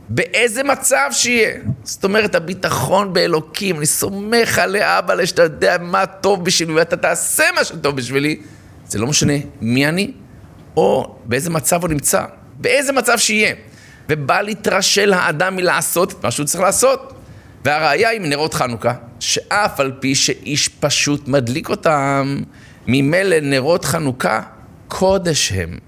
[0.08, 1.58] באיזה מצב שיהיה.
[1.84, 7.44] זאת אומרת, הביטחון באלוקים, אני סומך על אבא שאתה יודע מה טוב בשבילי ואתה תעשה
[7.54, 8.36] מה שטוב בשבילי.
[8.86, 10.12] זה לא משנה מי אני
[10.76, 12.24] או באיזה מצב הוא נמצא,
[12.58, 13.54] באיזה מצב שיהיה.
[14.08, 17.12] ובא להתרשל האדם מלעשות את מה שהוא צריך לעשות.
[17.64, 22.42] והראיה היא מנרות חנוכה, שאף על פי שאיש פשוט מדליק אותם,
[22.86, 24.40] ממילא נרות חנוכה
[24.88, 25.78] קודש הם,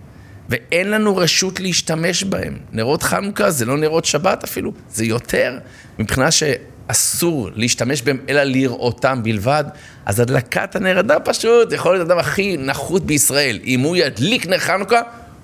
[0.48, 2.58] ואין לנו רשות להשתמש בהם.
[2.72, 5.58] נרות חנוכה זה לא נרות שבת אפילו, זה יותר,
[5.98, 9.64] מבחינה שאסור להשתמש בהם אלא לראותם בלבד,
[10.06, 13.58] אז הדלקת הנר אדם פשוט יכול להיות אדם הכי נחות בישראל.
[13.64, 15.00] אם הוא ידליק נר חנוכה,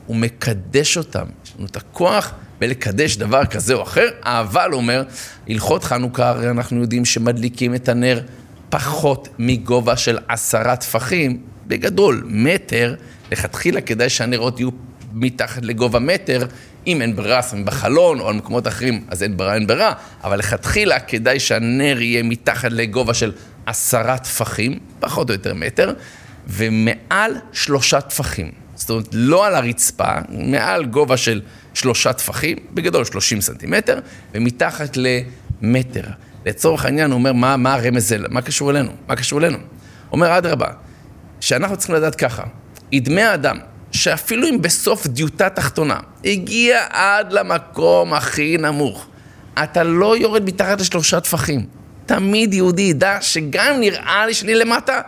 [0.07, 1.27] הוא מקדש אותם.
[1.45, 5.03] יש לנו את הכוח ולקדש דבר כזה או אחר, אבל אומר,
[5.49, 8.21] הלכות חנוכה, הרי אנחנו יודעים שמדליקים את הנר
[8.69, 12.95] פחות מגובה של עשרה טפחים, בגדול, מטר,
[13.33, 14.71] לכתחילה כדאי שהנרות יהיו
[15.13, 16.47] מתחת לגובה מטר,
[16.87, 19.93] אם אין ברירה, שמים בחלון או על מקומות אחרים, אז אין ברירה, אין ברירה,
[20.25, 23.33] אבל לכתחילה כדאי שהנר יהיה מתחת לגובה של
[23.67, 25.95] עשרה טפחים, פחות או יותר מטר,
[26.47, 28.51] ומעל שלושה טפחים.
[28.75, 31.41] זאת אומרת, לא על הרצפה, מעל גובה של
[31.75, 33.99] שלושה טפחים, בגדול 30 סנטימטר,
[34.35, 36.05] ומתחת למטר.
[36.47, 38.91] לצורך העניין הוא אומר, מה, מה הרמז זה, מה קשור אלינו?
[39.09, 39.59] מה קשור אלינו?
[40.13, 40.69] אומר, אדרבה,
[41.41, 42.43] שאנחנו צריכים לדעת ככה,
[42.93, 43.59] ידמי האדם,
[43.93, 49.07] שאפילו אם בסוף דיוטה תחתונה, הגיע עד למקום הכי נמוך,
[49.63, 51.67] אתה לא יורד מתחת לשלושה טפחים.
[52.07, 55.01] תמיד יהודי ידע שגם נראה לי שאני למטה,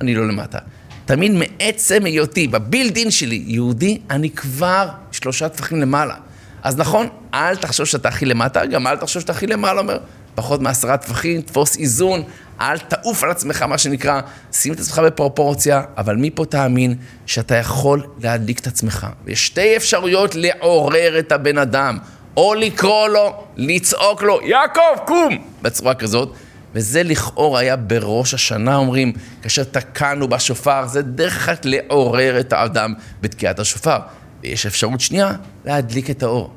[0.00, 0.58] אני לא למטה.
[1.06, 6.14] תמיד מעצם היותי, בבילדין שלי, יהודי, אני כבר שלושה טפחים למעלה.
[6.62, 9.98] אז נכון, אל תחשוב שאתה הכי למטה, גם אל תחשוב שאתה הכי למעלה, אומר,
[10.34, 12.22] פחות מעשרה טפחים, תפוס איזון,
[12.60, 14.20] אל תעוף על עצמך, מה שנקרא,
[14.52, 16.94] שים את עצמך בפרופורציה, אבל מפה תאמין
[17.26, 19.06] שאתה יכול להדליק את עצמך.
[19.24, 21.98] ויש שתי אפשרויות לעורר את הבן אדם,
[22.36, 25.38] או לקרוא לו, לצעוק לו, יעקב, קום!
[25.62, 26.32] בצורה כזאת.
[26.74, 32.94] וזה לכאורה היה בראש השנה, אומרים, כאשר תקענו בשופר, זה דרך אחת לעורר את האדם
[33.20, 33.98] בתקיעת השופר.
[34.42, 35.32] ויש אפשרות שנייה,
[35.64, 36.50] להדליק את האור.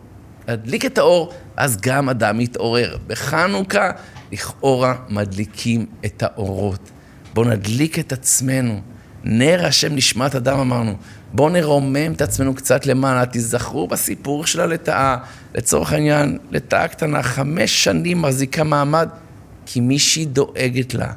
[0.47, 2.97] להדליק את האור, אז גם אדם יתעורר.
[3.08, 3.91] בחנוכה,
[4.32, 6.89] לכאורה מדליקים את האורות.
[7.34, 8.82] בואו נדליק את עצמנו.
[9.23, 10.95] נר השם נשמת אדם אמרנו.
[11.34, 13.25] בואו נרומם את עצמנו קצת למעלה.
[13.25, 15.17] תיזכרו בסיפור של הלטאה.
[15.56, 19.10] לצורך העניין, לטאה קטנה, חמש שנים מחזיקה מעמד.
[19.69, 21.13] כי מישהי דואגת לה.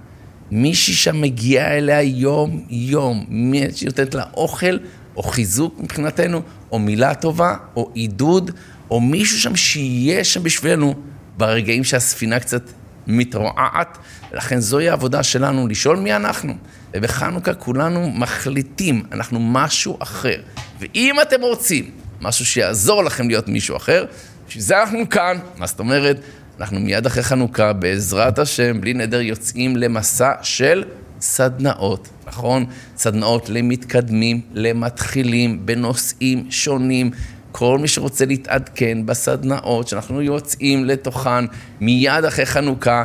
[0.51, 4.79] מישהי שם מגיעה אליה יום-יום, מישהי נותנת לה אוכל,
[5.17, 8.51] או חיזוק מבחינתנו, או מילה טובה, או עידוד,
[8.91, 10.95] או מישהו שם שיהיה שם בשבילנו
[11.37, 12.63] ברגעים שהספינה קצת
[13.07, 13.99] מתרועעת.
[14.33, 16.55] לכן זוהי העבודה שלנו, לשאול מי אנחנו.
[16.95, 20.41] ובחנוכה כולנו מחליטים, אנחנו משהו אחר.
[20.81, 24.05] ואם אתם רוצים משהו שיעזור לכם להיות מישהו אחר,
[24.49, 25.39] בשביל זה אנחנו כאן.
[25.57, 26.21] מה זאת אומרת?
[26.61, 30.85] אנחנו מיד אחרי חנוכה, בעזרת השם, בלי נדר, יוצאים למסע של
[31.21, 32.65] סדנאות, נכון?
[32.97, 37.11] סדנאות למתקדמים, למתחילים, בנושאים שונים.
[37.53, 41.45] כל מי שרוצה להתעדכן בסדנאות שאנחנו יוצאים לתוכן
[41.81, 43.05] מיד אחרי חנוכה,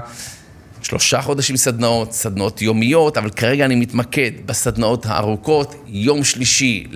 [0.82, 6.88] שלושה חודשים סדנאות, סדנאות יומיות, אבל כרגע אני מתמקד בסדנאות הארוכות, יום שלישי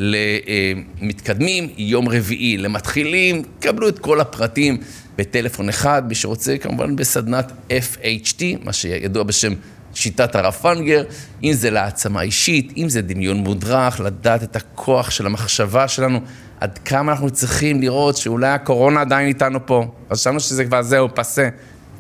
[1.02, 4.78] למתקדמים, יום רביעי למתחילים, קבלו את כל הפרטים
[5.20, 9.54] בטלפון אחד, מי שרוצה כמובן בסדנת FHT, מה שידוע בשם
[9.94, 11.04] שיטת הרב פנגר,
[11.44, 16.20] אם זה להעצמה אישית, אם זה דמיון מודרך, לדעת את הכוח של המחשבה שלנו,
[16.60, 19.86] עד כמה אנחנו צריכים לראות שאולי הקורונה עדיין איתנו פה.
[20.14, 21.50] חשבנו שזה כבר זהו, פסה,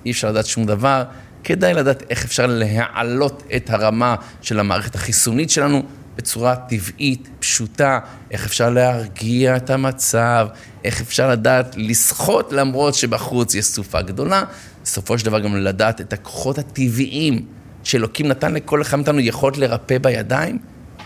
[0.05, 1.03] אי אפשר לדעת שום דבר.
[1.43, 5.83] כדאי לדעת איך אפשר להעלות את הרמה של המערכת החיסונית שלנו
[6.19, 7.99] בצורה טבעית, פשוטה,
[8.31, 10.47] איך אפשר להרגיע את המצב,
[10.83, 14.43] איך אפשר לדעת לשחות למרות שבחוץ יש סופה גדולה,
[14.83, 17.45] בסופו של דבר גם לדעת את הכוחות הטבעיים
[17.83, 20.57] שאלוקים נתן לכל אחד מאיתנו יכולת לרפא בידיים.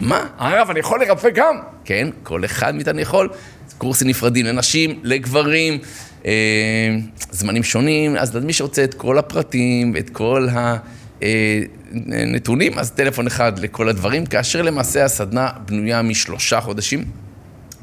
[0.01, 0.27] מה?
[0.37, 1.55] הרב, אני יכול לרפא גם?
[1.85, 3.29] כן, כל אחד מאיתנו יכול.
[3.77, 5.77] קורסים נפרדים לנשים, לגברים,
[6.25, 6.31] אה,
[7.31, 10.47] זמנים שונים, אז מי שרוצה את כל הפרטים ואת כל
[12.11, 17.05] הנתונים, אז טלפון אחד לכל הדברים, כאשר למעשה הסדנה בנויה משלושה חודשים,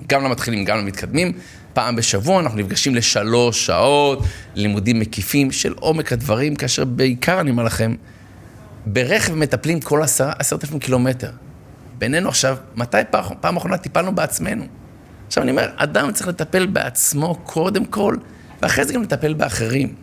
[0.06, 1.32] גם למתחילים, גם למתקדמים.
[1.72, 4.22] פעם בשבוע אנחנו נפגשים לשלוש שעות,
[4.54, 7.94] לימודים מקיפים של עומק הדברים, כאשר בעיקר, אני אומר לכם,
[8.86, 11.30] ברכב מטפלים כל עשרת אלפים קילומטר.
[11.98, 14.64] בינינו עכשיו, מתי פעם, פעם אחרונה טיפלנו בעצמנו?
[15.26, 18.16] עכשיו אני אומר, אדם צריך לטפל בעצמו קודם כל,
[18.62, 19.94] ואחרי זה גם לטפל באחרים.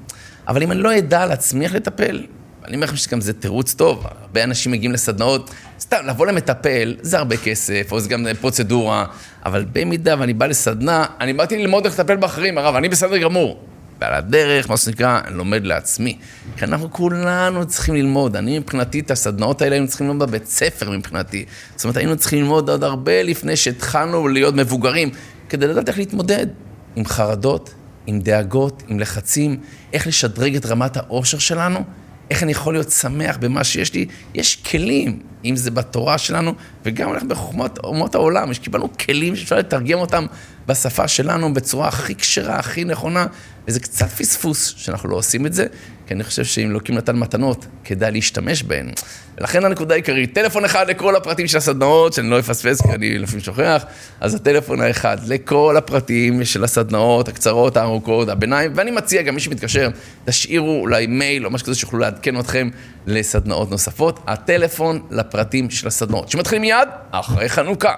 [0.47, 2.23] אבל אם אני לא אדע על עצמי איך לטפל,
[2.67, 7.17] אני אומר לכם שגם זה תירוץ טוב, הרבה אנשים מגיעים לסדנאות, סתם, לבוא למטפל, זה
[7.17, 9.06] הרבה כסף, או זה גם פרוצדורה,
[9.45, 13.63] אבל במידה ואני בא לסדנה, אני באתי ללמוד איך לטפל באחרים, הרב, אני בסדר גמור.
[14.01, 16.17] ועל הדרך, מה שנקרא, אני לומד לעצמי.
[16.58, 18.36] כי אנחנו כולנו צריכים ללמוד.
[18.36, 21.45] אני מבחינתי, את הסדנאות האלה היינו צריכים ללמוד בבית ספר מבחינתי.
[21.75, 25.10] זאת אומרת, היינו צריכים ללמוד עוד הרבה לפני שהתחלנו להיות מבוגרים,
[25.49, 26.47] כדי לדעת איך להתמודד
[26.95, 27.73] עם חרדות,
[28.08, 29.60] עם דאגות, עם לחצים,
[29.93, 31.84] איך לשדרג את רמת האושר שלנו,
[32.32, 34.06] איך אני יכול להיות שמח במה שיש לי.
[34.34, 36.54] יש כלים, אם זה בתורה שלנו,
[36.86, 40.26] וגם אנחנו בחוכמות אומות העולם, קיבלנו כלים שאפשר לתרגם אותם
[40.68, 43.26] בשפה שלנו בצורה הכי כשרה, הכי נכונה,
[43.68, 45.66] וזה קצת פספוס שאנחנו לא עושים את זה,
[46.08, 48.91] כי אני חושב שאם לוקים נתן מתנות, כדאי להשתמש בהן.
[49.38, 53.43] ולכן הנקודה העיקרית, טלפון אחד לכל הפרטים של הסדנאות, שאני לא אפספס, כי אני לפעמים
[53.43, 53.86] שוכח,
[54.22, 59.89] אז הטלפון האחד לכל הפרטים של הסדנאות, הקצרות, הארוכות, הביניים, ואני מציע גם מי שמתקשר,
[60.26, 62.70] תשאירו אולי מייל או משהו כזה שיוכלו לעדכן אתכם
[63.08, 64.20] לסדנאות נוספות.
[64.28, 67.93] הטלפון לפרטים של הסדנאות, שמתחילים מיד אחרי חנוכה.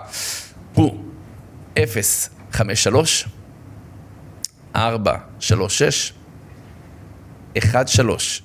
[0.73, 1.03] הוא
[2.51, 3.25] 053
[4.75, 6.13] 4, 3, 6,
[7.57, 8.41] 1, 3,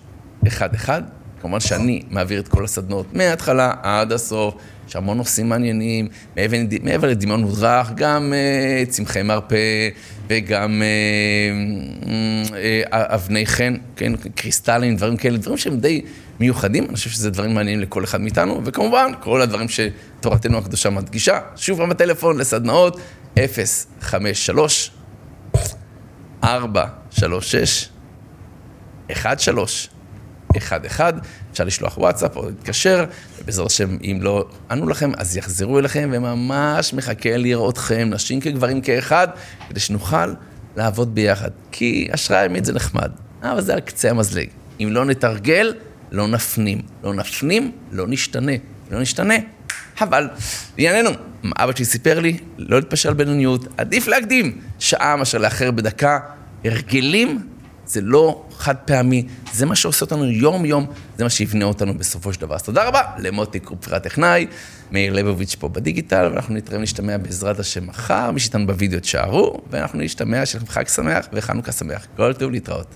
[0.48, 1.02] 1, 1.
[1.44, 4.54] כמובן שאני מעביר את כל הסדנות מההתחלה עד הסוף,
[4.88, 9.88] יש המון נושאים מעניינים, מעבר, מעבר לדמיון מודרך, גם uh, צמחי מרפא
[10.28, 16.02] וגם uh, uh, אבני חן, כן, קריסטלים, דברים כאלה, דברים שהם די
[16.40, 21.38] מיוחדים, אני חושב שזה דברים מעניינים לכל אחד מאיתנו, וכמובן, כל הדברים שתורתנו הקדושה מדגישה.
[21.56, 23.00] שוב פעם בטלפון לסדנאות,
[24.00, 24.90] 053
[26.44, 27.88] 4, 3, 6,
[29.12, 29.88] 1, 3,
[30.56, 31.14] 1, 1,
[31.52, 33.04] אפשר לשלוח וואטסאפ או להתקשר,
[33.38, 39.28] ובעזרת השם, אם לא ענו לכם, אז יחזרו אליכם, וממש מחכה לראותכם, נשים כגברים כאחד,
[39.68, 40.34] כדי שנוכל
[40.76, 41.50] לעבוד ביחד.
[41.72, 43.10] כי אשראי ימית זה נחמד,
[43.42, 44.48] אבל זה על קצה המזלג.
[44.80, 45.74] אם לא נתרגל,
[46.12, 46.82] לא נפנים.
[47.02, 48.52] לא נפנים, לא נשתנה.
[48.90, 49.34] לא נשתנה,
[50.00, 50.28] אבל
[50.78, 51.10] לענייננו,
[51.56, 56.18] אבא שלי סיפר לי, לא להתפשר על בינוניות, עדיף להקדים שעה מאשר לאחר בדקה.
[56.64, 57.46] הרגלים
[57.86, 60.86] זה לא חד פעמי, זה מה שעושה אותנו יום-יום,
[61.18, 62.54] זה מה שיבנה אותנו בסופו של דבר.
[62.54, 64.46] אז תודה רבה למוטי קופפר הטכנאי,
[64.92, 69.98] מאיר ליבוביץ' פה בדיגיטל, ואנחנו נתראה להשתמע בעזרת השם מחר, מי שאיתנו בווידאו תשארו, ואנחנו
[69.98, 72.06] נשתמע, לכם חג שמח וחנוכה שמח.
[72.16, 72.94] כל טוב להתראות.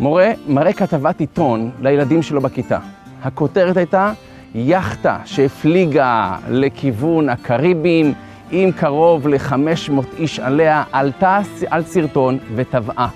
[0.00, 2.78] מורה מראה כתבת עיתון לילדים שלו בכיתה.
[3.22, 4.12] הכותרת הייתה
[4.54, 8.14] יאכטה שהפליגה לכיוון הקריבים
[8.52, 11.40] עם קרוב ל-500 איש עליה, עלתה
[11.70, 13.08] על סרטון וטבעה.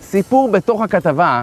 [0.00, 1.42] סיפור בתוך הכתבה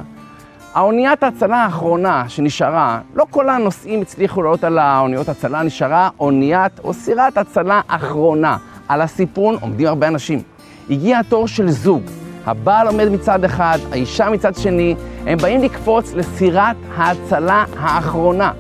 [0.73, 6.93] האוניית ההצלה האחרונה שנשארה, לא כל הנוסעים הצליחו לעלות על האוניות הצלה, נשארה אוניית או
[6.93, 8.57] סירת הצלה אחרונה.
[8.88, 10.41] על הסיפון עומדים הרבה אנשים.
[10.89, 12.01] הגיע התור של זוג,
[12.45, 18.51] הבעל עומד מצד אחד, האישה מצד שני, הם באים לקפוץ לסירת ההצלה האחרונה.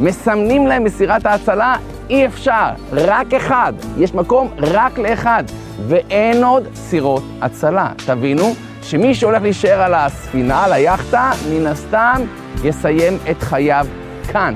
[0.00, 1.76] מסמנים להם בסירת ההצלה,
[2.10, 3.72] אי אפשר, רק אחד.
[3.98, 5.44] יש מקום רק לאחד,
[5.88, 7.88] ואין עוד סירות הצלה.
[8.06, 12.22] תבינו שמי שהולך להישאר על הספינה, על היאכטה, מן הסתם
[12.64, 13.86] יסיים את חייו
[14.32, 14.54] כאן.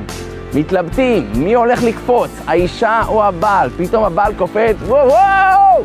[0.55, 3.71] מתלבטים, מי הולך לקפוץ, האישה או הבעל?
[3.77, 5.85] פתאום הבעל קופץ, וואו וואו!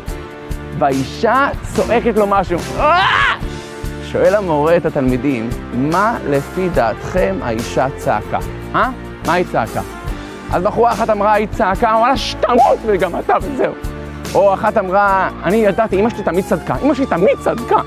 [0.78, 3.38] והאישה צועקת לו משהו, "אה!"
[4.04, 8.38] שואל המורה את התלמידים, מה לפי דעתכם האישה צעקה?
[8.74, 8.90] אה?
[9.26, 9.99] מה היא צעקה?
[10.52, 13.72] אז בחורה אחת אמרה, היא צעקה, וואלה, שתמות וגם אתה וזהו.
[14.34, 17.80] או אחת אמרה, אני ידעתי, אמא שלי תמיד צדקה, אמא שלי תמיד צדקה.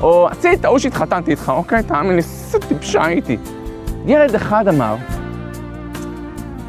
[0.00, 1.82] או עשיתי טעות שהתחתנתי איתך, אוקיי?
[1.82, 3.36] תאמין לי, איזה טיפשה הייתי.
[4.06, 4.96] ילד אחד אמר,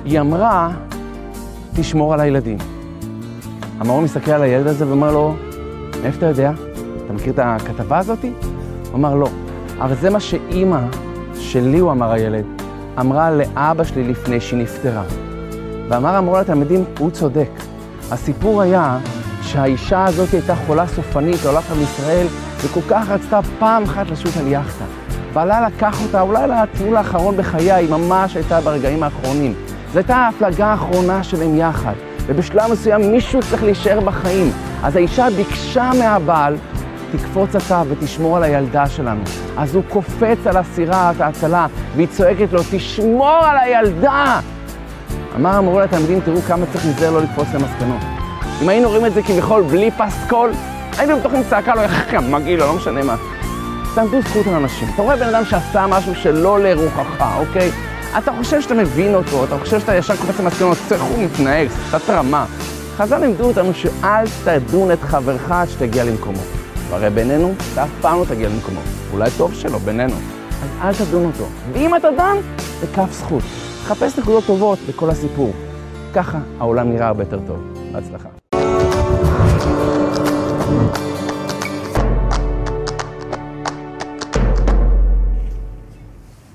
[0.05, 0.69] היא אמרה,
[1.75, 2.57] תשמור על הילדים.
[3.79, 5.35] המורה מסתכל על הילד הזה ואומר לו,
[6.01, 6.51] מאיפה אתה יודע?
[7.05, 8.31] אתה מכיר את הכתבה הזאתי?
[8.89, 9.27] הוא אמר, לא.
[9.79, 10.79] הרי זה מה שאימא
[11.35, 12.45] שלי, הוא אמר הילד,
[12.99, 15.03] אמרה לאבא שלי לפני שהיא נפטרה.
[15.91, 17.49] ואמר המורה לתלמידים, הוא צודק.
[18.11, 18.97] הסיפור היה
[19.41, 22.27] שהאישה הזאת הייתה חולה סופנית, עולה כאן מישראל,
[22.57, 24.85] וכל כך רצתה פעם אחת לשוט על יאכטה.
[25.33, 29.53] בעלה לקח אותה, אולי לטיול האחרון בחייה, היא ממש הייתה ברגעים האחרונים.
[29.93, 31.93] זו הייתה ההפלגה האחרונה שלהם יחד,
[32.25, 34.51] ובשלב מסוים מישהו צריך להישאר בחיים.
[34.83, 36.55] אז האישה ביקשה מהבעל,
[37.11, 39.21] תקפוץ אתה ותשמור על הילדה שלנו.
[39.57, 44.39] אז הוא קופץ על הסירת ההצלה, והיא צועקת לו, תשמור על הילדה!
[45.35, 48.01] אמר המורה לתלמידים, תראו כמה צריך מזה לא לקפוץ למסקנות.
[48.61, 50.51] אם היינו רואים את זה כביכול בלי פסקול,
[50.97, 53.15] היינו בטוחים צעקה לו, איך מגעיל לא משנה מה.
[53.95, 54.87] תעמדו זכות על אנשים.
[54.93, 57.71] אתה רואה בן אדם שעשה משהו שלא לרוחך, אוקיי?
[58.17, 62.09] אתה חושב שאתה מבין אותו, אתה חושב שאתה ישר קופץ למסקנות, איך הוא מתנהג, קצת
[62.09, 62.45] רמה.
[62.97, 66.41] חז"ל לימדו אותנו שאל תדון את חברך עד שתגיע למקומו.
[66.89, 68.79] והרי בינינו, אתה אף פעם לא תגיע למקומו.
[69.13, 70.15] אולי טוב שלא, בינינו.
[70.61, 71.45] אז אל תדון אותו.
[71.73, 72.35] ואם אתה דן,
[72.81, 73.70] זה כף זכות.
[73.83, 75.53] חפש נקודות טובות בכל הסיפור.
[76.13, 77.59] ככה העולם נראה הרבה יותר טוב.
[77.91, 78.29] בהצלחה.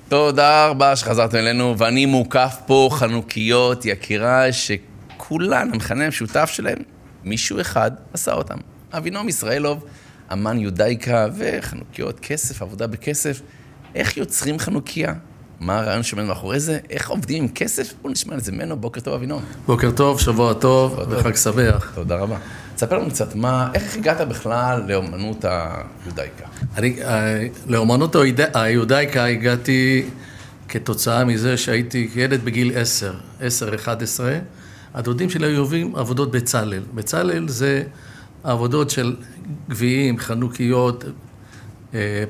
[0.09, 6.79] תודה רבה שחזרתם אלינו, ואני מוקף פה חנוכיות, יקירה, שכולן, המכנה המשותף שלהם,
[7.25, 8.59] מישהו אחד עשה אותם.
[8.93, 9.85] אבינועם ישראלוב,
[10.33, 13.41] אמן יודאיקה וחנוכיות, כסף, עבודה בכסף.
[13.95, 15.15] איך יוצרים חנוכיה?
[15.61, 16.79] מה הרעיון שעומד מאחורי זה?
[16.91, 17.95] איך עובדים עם כסף?
[18.03, 18.77] בואו נשמע על זה ממנו.
[18.77, 19.43] בוקר טוב, אבינועם.
[19.67, 21.93] בוקר טוב, שבוע טוב וחג שמח.
[21.95, 22.37] תודה רבה.
[22.75, 26.45] תספר לנו קצת, מה, איך הגעת בכלל לאומנות היודאיקה?
[26.77, 30.05] אני, אה, לאומנות היוד- היודאיקה הגעתי
[30.69, 34.39] כתוצאה מזה שהייתי ילד בגיל 10, 10, 11.
[34.95, 36.83] הדודים שלי היו עוברים עבודות בצלאל.
[36.95, 37.83] בצלאל זה
[38.45, 39.17] עבודות של
[39.69, 41.05] גביעים, חנוכיות,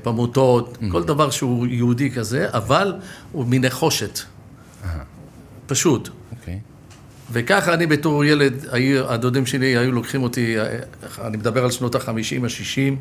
[0.03, 2.95] פמוטות, כל דבר שהוא יהודי כזה, אבל
[3.33, 4.19] הוא מנחושת.
[5.67, 6.09] פשוט.
[6.39, 6.59] אוקיי.
[7.33, 8.67] וככה אני בתור ילד,
[9.09, 10.57] הדודים שלי היו לוקחים אותי,
[11.25, 12.97] אני מדבר על שנות החמישים, השישים,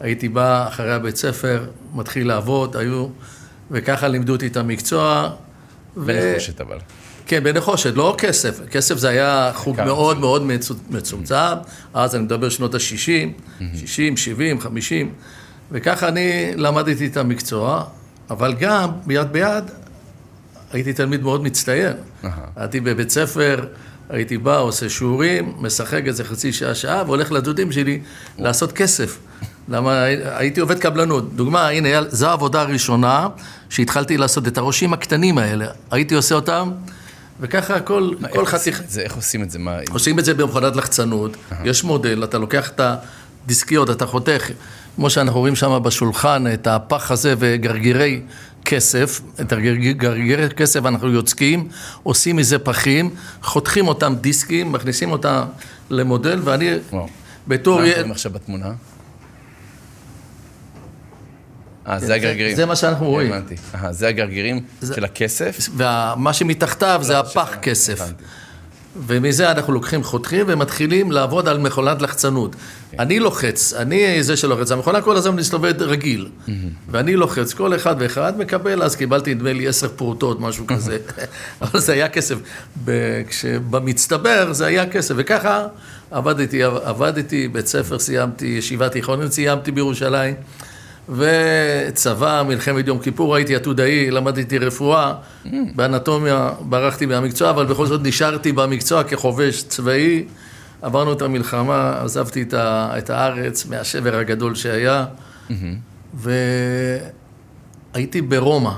[0.00, 3.06] הייתי בא אחרי הבית ספר, מתחיל לעבוד, היו,
[3.70, 5.30] וככה לימדו אותי את המקצוע.
[5.96, 6.78] ו- בנחושת אבל.
[7.26, 8.60] כן, בנחושת, לא כסף.
[8.70, 11.34] כסף זה היה חוג מאוד מאוד מצו- מצומצם,
[11.94, 12.80] אז אני מדבר שנות ה-60,
[13.76, 15.12] 60, 70, 50,
[15.72, 17.84] וככה אני למדתי את המקצוע,
[18.30, 19.64] אבל גם ביד ביד
[20.72, 21.92] הייתי תלמיד מאוד מצטיין.
[22.56, 23.66] הייתי בבית ספר,
[24.10, 28.00] הייתי בא, עושה שיעורים, משחק איזה חצי שעה, שעה, והולך לדודים שלי
[28.38, 29.18] לעשות כסף.
[29.68, 31.36] למה הייתי עובד קבלנות.
[31.36, 33.28] דוגמה, הנה, זו העבודה הראשונה
[33.68, 35.66] שהתחלתי לעשות את הראשים הקטנים האלה.
[35.90, 36.70] הייתי עושה אותם,
[37.40, 38.82] וככה כל, מה, כל חתיך...
[38.88, 39.00] זה?
[39.00, 39.58] איך עושים את זה?
[39.58, 39.78] מה...
[39.90, 42.80] עושים את זה במכונת לחצנות, יש מודל, אתה לוקח את
[43.44, 44.50] הדיסקיות, אתה חותך,
[44.96, 48.20] כמו שאנחנו רואים שם בשולחן, את הפח הזה וגרגירי
[48.64, 49.52] כסף, את
[49.96, 51.68] גרגירי כסף אנחנו יוצקים,
[52.02, 53.10] עושים מזה פחים,
[53.42, 55.42] חותכים אותם דיסקים, מכניסים אותם
[55.90, 57.08] למודל, ואני וואו.
[57.48, 57.80] בתור מה.
[57.84, 58.72] אנחנו רואים עכשיו בתמונה?
[61.88, 62.56] אה, זה הגרגירים.
[62.56, 63.32] זה מה שאנחנו רואים.
[63.32, 63.54] הבנתי.
[63.74, 64.60] אה, זה הגרגירים
[64.94, 65.58] של הכסף?
[65.76, 68.00] ומה שמתחתיו זה הפח שכן, כסף.
[68.00, 68.24] הבנתי.
[68.96, 72.56] ומזה אנחנו לוקחים חותכים ומתחילים לעבוד על מכונת לחצנות.
[72.98, 76.28] אני לוחץ, אני זה שלוחץ, המכונה כל הזמן מסתובבת רגיל.
[76.90, 80.98] ואני לוחץ, כל אחד ואחד מקבל, אז קיבלתי נדמה לי עשר פרוטות, משהו כזה.
[81.62, 82.36] אבל זה היה כסף.
[82.84, 85.66] ב- כשבמצטבר זה היה כסף, וככה
[86.10, 90.34] עבדתי, עבדתי, בית ספר סיימתי, ישיבה תיכונית סיימתי בירושלים.
[91.08, 95.14] וצבא, מלחמת יום כיפור, הייתי עתודאי, למדתי רפואה,
[95.74, 100.24] באנטומיה ברחתי מהמקצוע, אבל בכל זאת נשארתי במקצוע כחובש צבאי.
[100.82, 105.06] עברנו את המלחמה, עזבתי את, ה, את הארץ מהשבר הגדול שהיה,
[106.14, 107.02] והייתי
[108.22, 108.70] ברומא.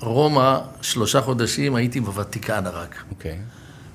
[0.00, 3.02] רומא, שלושה חודשים הייתי בוותיקן רק.
[3.10, 3.38] אוקיי.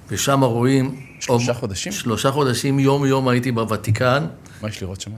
[0.10, 0.95] ושם רואים...
[1.20, 1.91] שלושה או- חודשים?
[1.91, 4.26] שלושה חודשים, יום-יום הייתי בוותיקן.
[4.62, 5.12] מה יש לראות שם?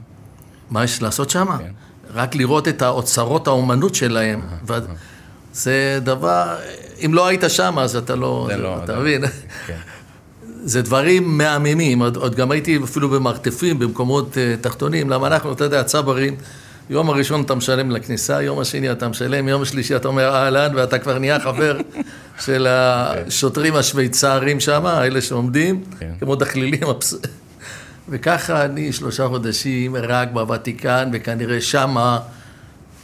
[0.70, 1.58] מה יש לעשות שם?
[1.58, 1.72] כן.
[2.14, 4.42] רק לראות את האוצרות האומנות שלהם.
[5.54, 6.56] זה דבר,
[7.06, 8.48] אם לא היית שם, אז אתה לא...
[8.52, 9.24] זה לא- אתה מבין?
[9.68, 9.78] כן.
[10.64, 15.64] זה דברים מהממים, עוד, עוד גם הייתי אפילו במרתפים, במקומות uh, תחתונים, למה אנחנו, אתה
[15.64, 16.36] יודע, צברים,
[16.90, 21.00] יום הראשון אתה משלם לכניסה, יום השני אתה משלם, יום השלישי אתה אומר אהלן, ואתה
[21.00, 21.78] כבר נהיה חבר
[22.46, 26.12] של השוטרים השוויצרים שם, האלה שעומדים, כן.
[26.20, 26.82] כמו דחלילים.
[28.12, 32.20] וככה אני שלושה חודשים רק בוותיקן, וכנראה שמה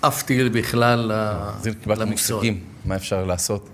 [0.02, 2.36] עפתי בכלל ל- אז הנה, קיבלת למקצוע.
[2.38, 3.70] מושגים, מה אפשר לעשות?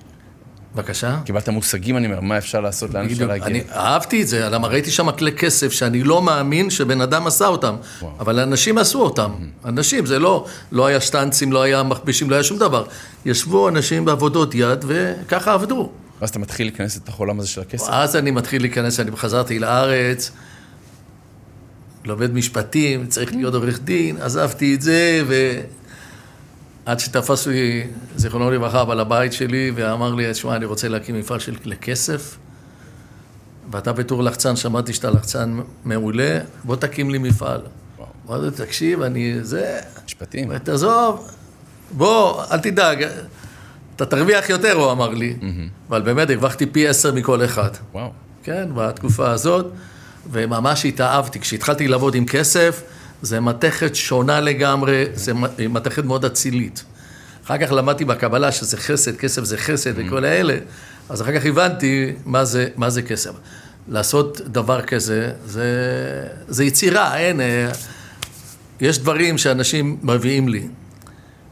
[0.75, 1.17] בבקשה?
[1.25, 3.47] קיבלת מושגים, אני אומר, מה אפשר לעשות, לאן אפשר להגיע?
[3.47, 7.47] אני אהבתי את זה, למה ראיתי שם כלי כסף שאני לא מאמין שבן אדם עשה
[7.47, 7.75] אותם,
[8.19, 9.31] אבל אנשים עשו אותם,
[9.65, 12.85] אנשים, זה לא, לא היה שטנצים, לא היה מכבישים, לא היה שום דבר.
[13.25, 15.89] ישבו אנשים בעבודות יד וככה עבדו.
[16.21, 17.87] ואז אתה מתחיל להיכנס לתוך העולם הזה של הכסף.
[17.89, 20.31] אז אני מתחיל להיכנס, אני חזרתי לארץ,
[22.05, 25.23] לומד משפטים, צריך להיות עורך דין, עזבתי את זה,
[26.85, 31.39] ועד שתפס לי, זיכרונו לברכה, בעל הבית שלי, ואמר לי, שמע, אני רוצה להקים מפעל
[31.39, 32.37] של כלי כסף,
[33.71, 37.61] ואתה בתור לחצן, שמעתי שאתה לחצן מעולה, בוא תקים לי מפעל.
[38.29, 40.57] אמרתי, תקשיב, אני, זה, משפטים.
[40.57, 41.31] תעזוב,
[41.91, 43.05] בוא, אל תדאג,
[43.95, 45.35] אתה תרוויח יותר, הוא אמר לי.
[45.89, 47.69] אבל באמת, הרווחתי פי עשר מכל אחד.
[47.93, 48.11] וואו.
[48.43, 49.71] כן, בתקופה הזאת,
[50.31, 51.39] וממש התאהבתי.
[51.39, 52.81] כשהתחלתי לעבוד עם כסף,
[53.21, 55.33] זה מתכת שונה לגמרי, זה
[55.69, 56.83] מתכת מאוד אצילית.
[57.45, 60.57] אחר כך למדתי בקבלה שזה חסד, כסף זה חסד וכל האלה,
[61.09, 63.31] אז אחר כך הבנתי מה זה, מה זה כסף.
[63.87, 65.67] לעשות דבר כזה, זה,
[66.47, 67.41] זה יצירה, אין...
[67.41, 67.71] אה,
[68.81, 70.67] יש דברים שאנשים מביאים לי.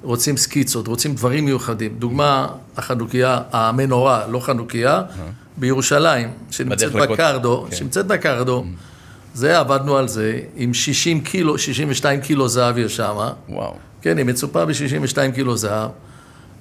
[0.02, 1.96] רוצים סקיצות, רוצים דברים מיוחדים.
[2.00, 2.48] דוגמה,
[2.78, 5.04] החנוכיה, המנורה, לא חנוכיה,
[5.60, 6.92] בירושלים, שנמצאת.
[6.92, 7.76] בקרדו, כן.
[7.76, 8.66] שנמצאת בקרדו,
[9.34, 13.32] זה, עבדנו על זה, עם 60 קילו, 62 קילו זהב יש שמה.
[13.50, 13.76] וואו.
[14.02, 15.90] כן, היא מצופה ב-62 קילו זהב.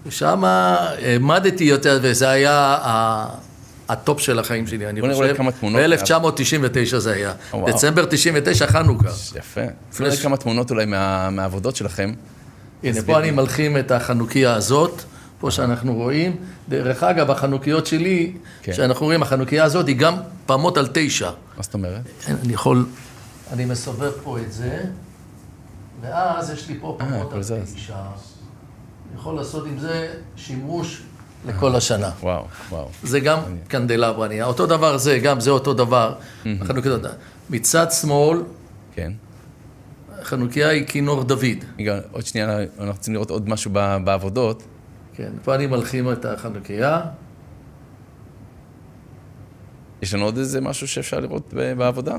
[0.07, 3.27] ושם העמדתי יותר, וזה היה ה-
[3.89, 5.37] ה top של החיים שלי, אני בוא נראה חושב.
[5.37, 5.81] כמה תמונות.
[5.83, 7.33] ב-1999 זה היה.
[7.53, 7.67] וואו.
[7.69, 9.09] דצמבר 99, חנוכה.
[9.39, 9.61] יפה.
[9.93, 12.13] אפילו נראה כמה תמונות אולי מה- מהעבודות שלכם.
[12.83, 15.03] הנה, פה אני מלחים את החנוכיה הזאת,
[15.41, 16.37] פה שאנחנו רואים.
[16.69, 18.33] דרך אגב, החנוכיות שלי,
[18.63, 18.73] כן.
[18.73, 20.15] שאנחנו רואים, החנוכיה הזאת היא גם
[20.47, 21.31] פעמות על תשע.
[21.57, 22.01] מה זאת אומרת?
[22.29, 22.87] אני יכול,
[23.53, 24.85] אני מסובב פה את זה,
[26.01, 27.75] ואז יש לי פה פעמות הכל על זז.
[27.75, 27.95] תשע.
[27.95, 31.03] אני יכול לעשות עם זה שימוש
[31.47, 32.11] לכל השנה.
[32.23, 32.89] וואו, וואו.
[33.03, 34.45] זה גם קנדלברה נהיה.
[34.45, 36.15] אותו דבר זה, גם זה אותו דבר.
[36.61, 37.01] החנוכיות.
[37.51, 38.43] מצד שמאל,
[38.95, 39.13] כן.
[40.21, 41.65] החנוכיה היא כינור דוד.
[41.79, 43.71] רגע, עוד שנייה, אנחנו רוצים לראות עוד משהו
[44.05, 44.63] בעבודות.
[45.19, 47.01] כן, פה אני מלחים את החנוכיה.
[50.03, 52.17] יש לנו עוד איזה משהו שאפשר לראות בעבודה?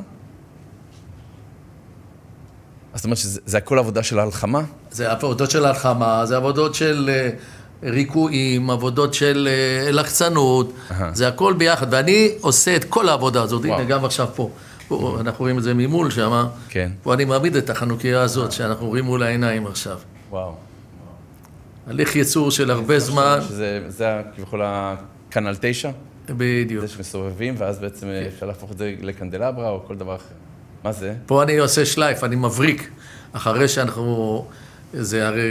[2.96, 4.62] זאת אומרת שזה זה הכל עבודה של ההלחמה?
[4.92, 7.30] זה עבודות של הלחמה, זה עבודות של אה,
[7.90, 10.74] ריקועים, עבודות של אה, לחצנות.
[11.14, 11.88] זה הכל ביחד.
[11.94, 13.66] ואני עושה את כל העבודה הזאת.
[13.66, 14.50] הנה גם עכשיו פה.
[14.88, 16.46] פה אנחנו רואים את זה ממול שם.
[16.70, 16.92] כן.
[17.04, 19.98] פה אני מעמיד את החנוכיה הזאת, שאנחנו רואים מול העיניים עכשיו.
[20.30, 20.69] וואו.
[21.90, 23.40] הליך ייצור של הרבה זמן,
[23.88, 25.92] זה כביכול הכנ"ל 9?
[26.26, 26.82] בדיוק.
[26.82, 30.36] זה שמסובבים, ואז בעצם אפשר להפוך את זה לקנדלברה או כל דבר אחר.
[30.84, 31.14] מה זה?
[31.26, 32.90] פה אני עושה שלייף, אני מבריק.
[33.34, 34.46] אחרי שאנחנו,
[34.94, 35.42] זה הרי,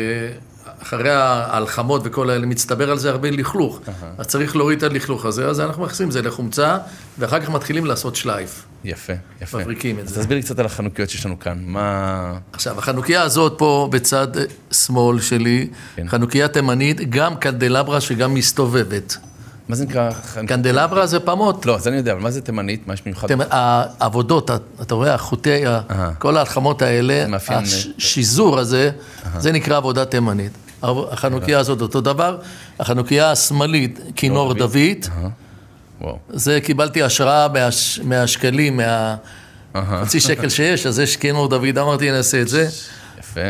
[0.83, 3.81] אחרי ההלחמות וכל האלה, מצטבר על זה הרבה לכלוך.
[4.19, 6.79] אז צריך להוריד את הלכלוך הזה, אז אנחנו מכניסים את זה לחומצה,
[7.19, 8.65] ואחר כך מתחילים לעשות שלייף.
[8.85, 9.13] יפה,
[9.43, 9.59] יפה.
[9.59, 10.21] מבריקים את אז זה.
[10.21, 11.59] תסביר לי קצת על החנוכיות שיש לנו כאן.
[11.67, 12.33] מה...
[12.53, 14.29] עכשיו, החנוכיה הזאת פה בצד
[14.73, 16.09] שמאל שלי, כן.
[16.09, 19.17] חנוכיה תימנית, גם קנדלברה שגם מסתובבת.
[19.69, 20.11] מה זה נקרא?
[20.47, 21.67] קנדלברה זה פעמות.
[21.67, 22.87] לא, זה אני יודע, אבל מה זה תימנית?
[22.87, 23.29] מה יש מיוחד?
[23.51, 24.51] העבודות,
[24.83, 25.65] אתה רואה, החוטי.
[26.19, 27.27] כל ההלחמות האלה,
[27.99, 28.91] השזור הזה,
[29.39, 30.53] זה נקרא עבודה תימנית.
[30.83, 32.39] החנוכיה הזאת אותו דבר,
[32.81, 35.07] החנוכיה השמאלית, כינור דוד.
[36.29, 38.81] זה קיבלתי השראה מהש- מהשקלים,
[39.75, 42.69] מהחצי שקל שיש, אז יש כינור דוד, אמרתי נעשה את זה.
[43.19, 43.41] יפה.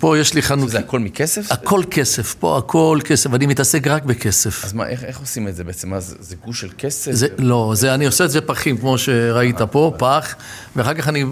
[0.00, 0.68] פה יש לי חנוכיה.
[0.72, 1.52] זה הכל מכסף?
[1.52, 4.64] הכל כסף, פה הכל כסף, אני מתעסק רק בכסף.
[4.64, 5.90] אז מה, איך, איך עושים את זה בעצם?
[5.90, 7.12] מה, זה, זה גוש של כסף?
[7.12, 10.34] זה, לא, זה, אני עושה את זה פחים, כמו שראית פה, פח,
[10.76, 11.24] ואחר כך אני,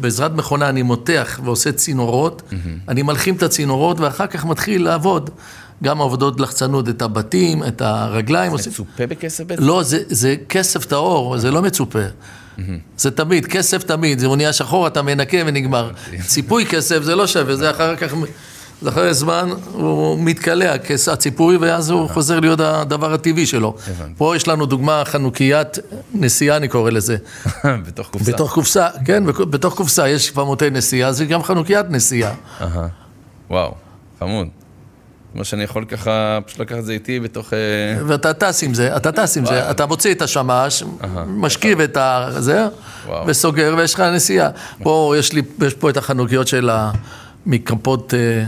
[0.00, 2.42] בעזרת מכונה, אני מותח ועושה צינורות,
[2.88, 5.30] אני מלחים את הצינורות, ואחר כך מתחיל לעבוד.
[5.82, 8.52] גם עבודות לחצנות, את הבתים, את הרגליים.
[8.52, 9.62] עושים- מצופה בכסף בעצם?
[9.62, 11.98] לא, זה, זה כסף טהור, זה לא מצופה.
[12.96, 15.90] זה תמיד, כסף תמיד, זה נהיה שחור, אתה מנקה ונגמר.
[16.26, 18.14] ציפוי כסף זה לא שווה, זה אחר כך,
[18.82, 20.74] זה אחרי זמן הוא מתקלע,
[21.12, 23.76] הציפוי, ואז הוא חוזר להיות הדבר הטבעי שלו.
[24.16, 25.78] פה יש לנו דוגמה, חנוכיית
[26.14, 27.16] נסיעה, אני קורא לזה.
[27.86, 28.32] בתוך קופסה.
[28.32, 32.34] בתוך קופסה, כן, בתוך קופסה יש פעמותי נסיעה, זה גם חנוכיית נסיעה.
[33.50, 33.74] וואו,
[34.20, 34.48] חמוד.
[35.34, 37.52] כמו שאני יכול ככה, פשוט לקחת את זה איתי בתוך...
[37.52, 37.58] אה,
[38.06, 40.82] ואתה טס עם זה, אתה טס עם זה, אתה מוציא את השמש,
[41.26, 41.98] משכיב את
[42.38, 42.66] זה.
[43.26, 44.50] וסוגר ויש לך נסיעה.
[44.82, 46.70] פה יש לי, יש פה את החנוכיות של
[47.46, 48.44] המכפות, אה,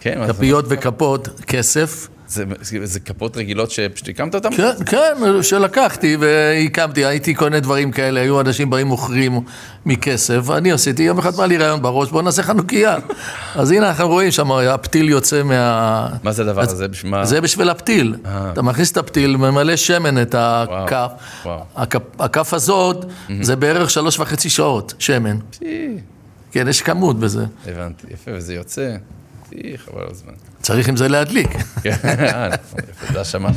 [0.00, 0.28] כן, מה?
[0.28, 2.08] כפיות וכפות, כסף.
[2.28, 4.48] זה, זה, זה כפות רגילות שפשוט הקמת אותן?
[4.56, 9.40] כן, כן, שלקחתי והקמתי, הייתי קונה דברים כאלה, היו אנשים באים מוכרים
[9.86, 12.96] מכסף, ואני עשיתי, יום אחד בא לי רעיון בראש, בוא נעשה חנוכיה.
[13.54, 16.08] אז הנה אנחנו רואים שם, הפתיל יוצא מה...
[16.22, 16.88] מה זה הדבר הזה?
[16.88, 17.24] בשביל מה?
[17.24, 18.16] זה בשביל הפתיל.
[18.52, 21.10] אתה מכניס את הפתיל, ממלא שמן את הכף.
[21.44, 21.60] וואו.
[21.76, 23.04] הכ- הכף הזאת,
[23.40, 25.36] זה בערך שלוש וחצי שעות, שמן.
[26.52, 27.44] כן, יש כמות בזה.
[27.66, 28.96] הבנתי, יפה, וזה יוצא.
[29.76, 30.32] חבל על הזמן.
[30.68, 31.50] צריך עם זה להדליק.
[31.82, 33.56] כן, אה, נכון, יפה, השמש.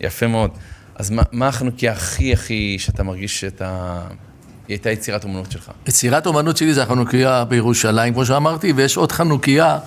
[0.00, 0.50] יפה מאוד.
[0.94, 4.00] אז מה, מה החנוכיה הכי הכי שאתה מרגיש שאתה...
[4.68, 5.70] היא הייתה יצירת אומנות שלך?
[5.86, 9.78] יצירת אומנות שלי זה החנוכיה בירושלים, כמו שאמרתי, ויש עוד חנוכיה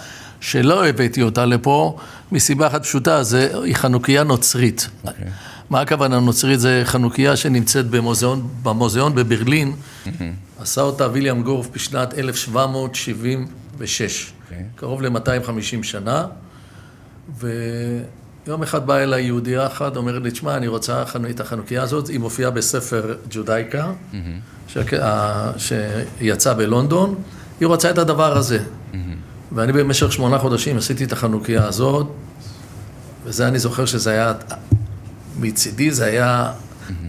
[0.42, 1.98] שלא הבאתי אותה לפה,
[2.32, 4.90] מסיבה אחת פשוטה, זה, היא חנוכיה נוצרית.
[5.70, 6.60] מה הכוונה נוצרית?
[6.60, 9.74] זה חנוכיה שנמצאת במוזיאון, במוזיאון בברלין,
[10.60, 14.64] עשה אותה ויליאם גורף בשנת 1776, אוקיי.
[14.76, 16.26] קרוב ל-250 שנה,
[17.40, 22.20] ויום אחד באה אליי יהודייה אחת, אומרת לי, תשמע, אני רוצה את החנוכיה הזאת, היא
[22.20, 23.92] מופיעה בספר ג'ודייקה,
[24.68, 27.16] שק- ה- שיצא בלונדון,
[27.60, 28.60] היא רוצה את הדבר הזה.
[29.56, 32.08] ואני במשך שמונה חודשים עשיתי את החנוכיה הזאת,
[33.26, 34.34] וזה אני זוכר שזה היה,
[35.40, 36.52] מצידי זה היה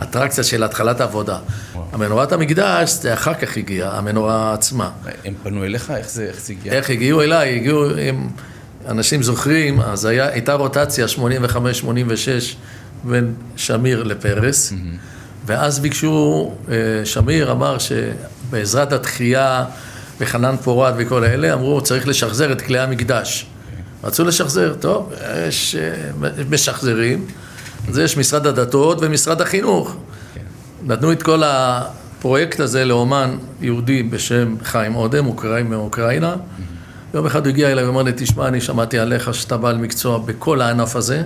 [0.02, 1.38] אטרקציה של התחלת העבודה.
[1.92, 4.90] המנורת המקדש, זה אחר כך הגיע, המנורה עצמה.
[5.24, 5.90] הם פנו אליך?
[5.90, 6.72] איך זה, איך זה הגיע?
[6.72, 7.56] איך הגיעו אליי?
[7.56, 8.28] הגיעו, הם,
[8.89, 11.18] אנשים זוכרים, אז היה, הייתה רוטציה 85-86
[13.05, 14.72] בין שמיר לפרס,
[15.47, 16.74] ואז ביקשו, אה,
[17.05, 19.64] שמיר אמר שבעזרת התחייה
[20.20, 23.47] וחנן פורת וכל האלה, אמרו, צריך לשחזר את כלי המקדש.
[24.05, 25.12] רצו לשחזר, טוב,
[25.49, 26.11] יש אה,
[26.51, 27.26] משחזרים,
[27.89, 29.97] אז יש משרד הדתות ומשרד החינוך.
[30.87, 36.35] נתנו את כל הפרויקט הזה לאומן יהודי בשם חיים אודם, אוקראי מאוקראינה.
[37.14, 40.60] יום אחד הוא הגיע אליי ואמר לי, תשמע, אני שמעתי עליך שאתה בעל מקצוע בכל
[40.60, 41.22] הענף הזה,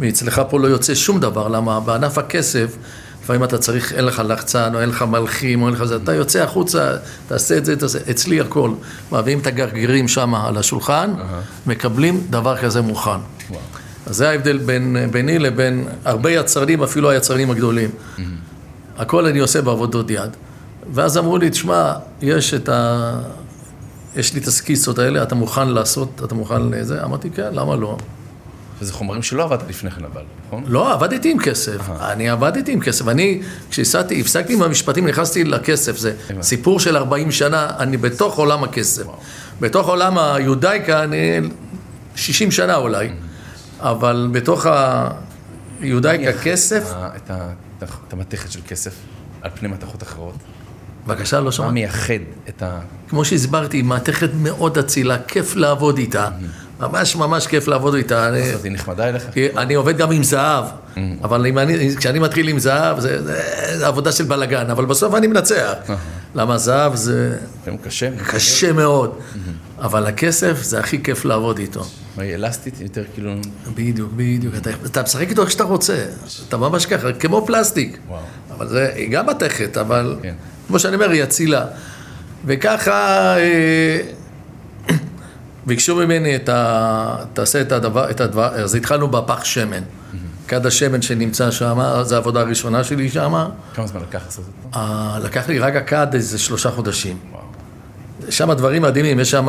[0.00, 2.76] ואצלך פה לא יוצא שום דבר, למה בענף הכסף,
[3.22, 6.14] לפעמים אתה צריך, אין לך לחצן, או אין לך מלחים, או אין לך זה, אתה
[6.14, 6.96] יוצא החוצה,
[7.28, 8.70] תעשה את זה, תעשה, אצלי הכל.
[9.12, 11.10] מביאים את הגרגירים שם על השולחן,
[11.66, 13.20] מקבלים דבר כזה מוכן.
[14.06, 17.90] אז זה ההבדל בין, ביני לבין הרבה יצרנים, אפילו היצרנים הגדולים.
[18.98, 20.30] הכל אני עושה בעבודות יד.
[20.94, 21.92] ואז אמרו לי, תשמע,
[22.22, 23.12] יש את ה...
[24.16, 27.04] יש לי את הסקיצות האלה, אתה מוכן לעשות, אתה מוכן לזה?
[27.04, 27.96] אמרתי, כן, למה לא?
[28.80, 30.64] וזה חומרים שלא עבדת לפני כן אבל, נכון?
[30.66, 31.78] לא, עבדתי עם כסף.
[32.00, 33.08] אני עבדתי עם כסף.
[33.08, 35.96] אני, כשהפסקתי, הפסקתי עם המשפטים, נכנסתי לכסף.
[35.98, 39.02] זה סיפור של 40 שנה, אני בתוך עולם הכסף.
[39.60, 41.40] בתוך עולם היודאיקה, אני
[42.16, 43.08] 60 שנה אולי.
[43.80, 44.66] אבל בתוך
[45.80, 47.52] היודאיקה כסף, ה- את ה-
[48.08, 48.92] את המתכת של כסף
[49.42, 50.34] על פני מתכות אחרות.
[51.06, 51.72] בבקשה, לא מה שמעתי.
[51.72, 52.14] מייחד
[52.48, 52.78] את ה...
[53.08, 56.28] כמו שהסברתי, מתכת מאוד אצילה, כיף לעבוד איתה.
[56.80, 58.26] ממש ממש כיף לעבוד איתה.
[58.26, 59.24] אז היא נחמדה אליך?
[59.56, 60.64] אני עובד גם עם זהב,
[61.24, 65.72] אבל אם אני, כשאני מתחיל עם זהב, זה, עבודה של בלאגן, אבל בסוף אני מנצח.
[66.34, 67.38] למה זהב זה
[67.84, 68.10] קשה?
[68.26, 69.18] קשה מאוד,
[69.78, 71.84] אבל הכסף זה הכי כיף לעבוד איתו.
[72.16, 72.80] מה, היא אלסטית?
[72.80, 73.30] יותר כאילו...
[73.74, 74.54] בדיוק, בדיוק.
[74.56, 76.04] אתה, אתה משחק איתו איך שאתה רוצה,
[76.48, 77.98] אתה ממש ככה, כמו פלסטיק.
[78.08, 78.20] וואו.
[78.56, 80.34] אבל זה, היא גם מתכת, אבל כן.
[80.68, 81.64] כמו שאני אומר, היא אצילה.
[82.46, 84.00] וככה אה,
[85.66, 87.16] ביקשו ממני את ה...
[87.32, 89.82] תעשה את הדבר, את הדבר, אז התחלנו בפח שמן.
[90.48, 93.44] כד השמן שנמצא שם, זו העבודה הראשונה שלי שם.
[93.74, 94.78] כמה זמן לקח לעשות אותו?
[94.78, 97.16] אה, לקח לי רק הכד איזה שלושה חודשים.
[98.30, 99.46] שם דברים מדהימים, יש שם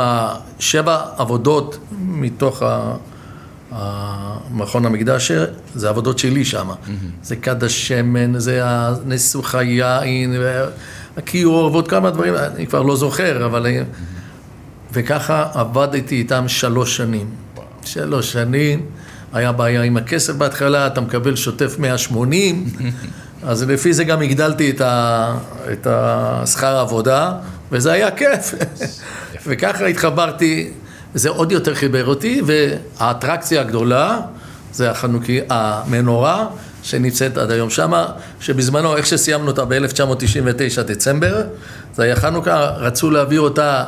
[0.59, 2.95] שבע עבודות מתוך ה...
[3.75, 5.31] המכון המקדש,
[5.75, 6.69] זה עבודות שלי שם.
[7.23, 10.33] זה כד השמן, זה הניסוך היין,
[11.17, 13.67] הכיור ועוד כמה דברים, אני כבר לא זוכר, אבל...
[14.93, 17.27] וככה עבדתי איתם שלוש שנים.
[17.85, 18.85] שלוש שנים,
[19.33, 22.65] היה בעיה עם הכסף בהתחלה, אתה מקבל שוטף 180,
[23.43, 25.35] אז לפי זה גם הגדלתי את, ה,
[25.71, 27.33] את השכר העבודה,
[27.71, 28.53] וזה היה כיף.
[29.47, 30.71] וככה התחברתי,
[31.13, 34.19] זה עוד יותר חיבר אותי, והאטרקציה הגדולה
[34.73, 36.47] זה החנוכי, המנורה
[36.83, 38.07] שנמצאת עד היום שמה,
[38.39, 41.43] שבזמנו, איך שסיימנו אותה ב-1999 דצמבר,
[41.95, 43.83] זה היה חנוכה, רצו להביא אותה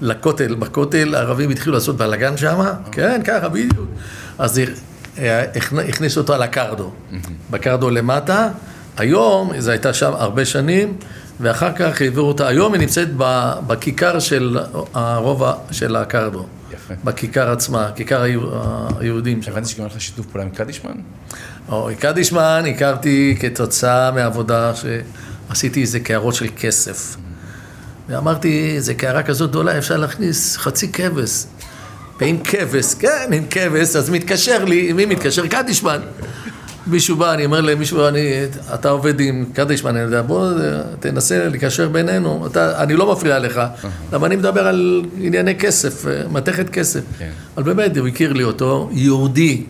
[0.00, 3.88] לכותל, בכותל הערבים התחילו לעשות בלאגן שמה, כן, ככה, בדיוק.
[4.38, 4.60] אז
[5.18, 5.44] אה,
[5.88, 6.92] הכניסו אותה לקרדו,
[7.50, 8.48] בקרדו למטה,
[8.96, 10.96] היום, זו הייתה שם הרבה שנים,
[11.40, 13.08] ואחר כך העבירו אותה, היום היא נמצאת
[13.66, 14.58] בכיכר של
[14.94, 16.46] הרובע של הקרדו.
[16.90, 17.04] יפה.
[17.04, 18.22] בכיכר עצמה, כיכר
[19.00, 19.40] היהודים.
[19.46, 20.92] הבנתי שגם היה לך שיתוף פעולה עם קדישמן?
[21.68, 27.16] או, קדישמן הכרתי כתוצאה מעבודה שעשיתי איזה קערות של כסף.
[28.08, 31.44] ואמרתי, איזה קערה כזאת גדולה, אפשר להכניס חצי כבש.
[32.20, 35.46] ועם כבש, כן, עם כבש, אז מתקשר לי, מי מתקשר?
[35.46, 36.00] קדישמן.
[36.86, 38.32] מישהו בא, אני אומר למישהו, אני,
[38.74, 40.50] אתה עובד עם קדישמן, אני יודע, בוא
[41.00, 43.60] תנסה לקשר בינינו, אתה, אני לא מפריע לך,
[44.12, 47.00] למה אני מדבר על ענייני כסף, מתכת כסף.
[47.18, 47.30] כן.
[47.56, 49.64] אבל באמת, הוא הכיר לי אותו, יהודי.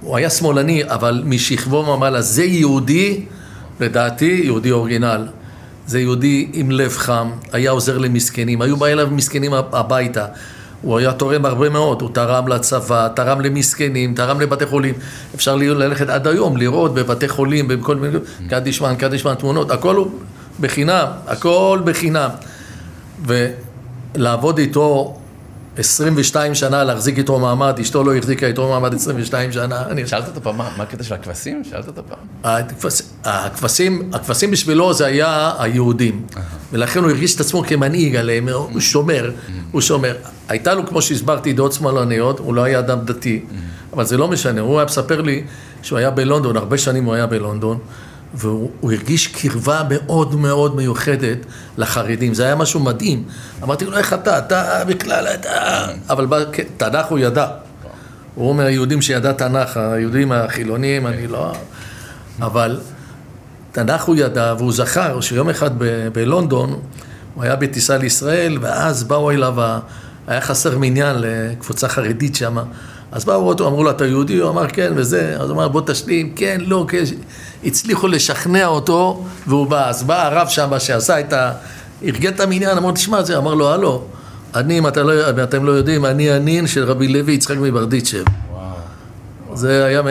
[0.00, 3.24] הוא היה שמאלני, אבל משכבו ומעלה, זה יהודי,
[3.80, 5.26] לדעתי, יהודי אורגינל.
[5.86, 10.26] זה יהודי עם לב חם, היה עוזר למסכנים, היו באים אליו מסכנים הביתה.
[10.82, 14.94] הוא היה תורם הרבה מאוד, הוא תרם לצבא, תרם למסכנים, תרם לבתי חולים.
[15.34, 18.18] אפשר ללכת עד היום, לראות בבתי חולים, בכל מיני...
[18.48, 20.10] קדישמן, קדישמן, תמונות, הכל הוא
[20.60, 22.30] בחינם, הכל בחינם.
[23.26, 25.19] ולעבוד איתו
[25.80, 29.82] 22 שנה, להחזיק איתו מעמד, אשתו לא החזיקה איתו מעמד 22 שנה.
[29.90, 30.06] אני...
[30.06, 31.62] שאלת אותו פעם, מה הקטע של הכבשים?
[31.70, 32.18] שאלת אותו פעם?
[32.44, 36.22] הכבש- הכבשים, הכבשים בשבילו זה היה היהודים,
[36.72, 39.30] ולכן הוא הרגיש את עצמו כמנהיג עליהם, הוא שומר,
[39.72, 40.14] הוא שומר.
[40.48, 43.44] הייתה לו, כמו שהסברתי, דעות שמאלניות, הוא לא היה אדם דתי,
[43.92, 45.44] אבל זה לא משנה, הוא היה מספר לי
[45.82, 47.78] שהוא היה בלונדון, הרבה שנים הוא היה בלונדון,
[48.34, 51.38] והוא הוא הרגיש קרבה מאוד מאוד מיוחדת
[51.78, 53.24] לחרדים, זה היה משהו מדהים.
[53.62, 55.86] אמרתי לו, איך אתה, אתה בכלל, אתה...
[56.10, 57.46] אבל כן, תנ"ך הוא ידע.
[58.34, 61.52] הוא מהיהודים שידע תנ"ך, היהודים החילונים, אני לא...
[62.40, 62.80] אבל
[63.72, 65.70] תנ"ך הוא ידע, והוא זכר שיום אחד
[66.12, 66.80] בלונדון,
[67.34, 69.54] הוא היה בטיסה לישראל, ואז באו אליו,
[70.26, 72.58] היה חסר מניין לקבוצה חרדית שם,
[73.12, 74.38] אז באו אותו, אמרו לו, אתה יהודי?
[74.38, 77.02] הוא אמר, כן, וזה, אז הוא אמר, בוא תשלים, כן, לא, כן,
[77.64, 81.52] הצליחו לשכנע אותו, והוא בא, אז בא הרב שם שעשה את ה...
[82.02, 84.04] ארגן את המניין, אמר, תשמע, זה, אמר לו, הלו,
[84.54, 88.24] אני, אם אתה לא, אתם לא יודעים, אני הנין של רבי לוי יצחק מברדיצ'ב.
[89.54, 90.02] זה היה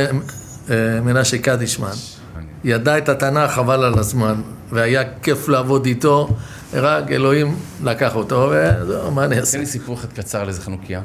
[0.70, 1.91] אה, מנשה קדישמן.
[2.64, 4.41] ידע את התנ"ך חבל על הזמן,
[4.72, 6.30] והיה כיף לעבוד איתו,
[6.74, 9.58] רק אלוהים לקח אותו, וזהו, מה אני תן אעשה?
[9.58, 11.02] לי סיפור אחד קצר על איזה חנוכיה.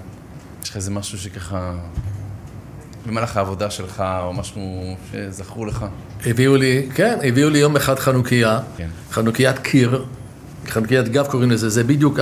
[0.65, 1.73] יש לך איזה משהו שככה...
[3.07, 5.85] במהלך העבודה שלך, או משהו שזכור לך.
[6.27, 8.89] הביאו לי, כן, הביאו לי יום אחד חנוכיה, כן.
[9.13, 10.05] חנוכיית קיר,
[10.69, 12.19] חנוכיית גב קוראים לזה, זה בדיוק,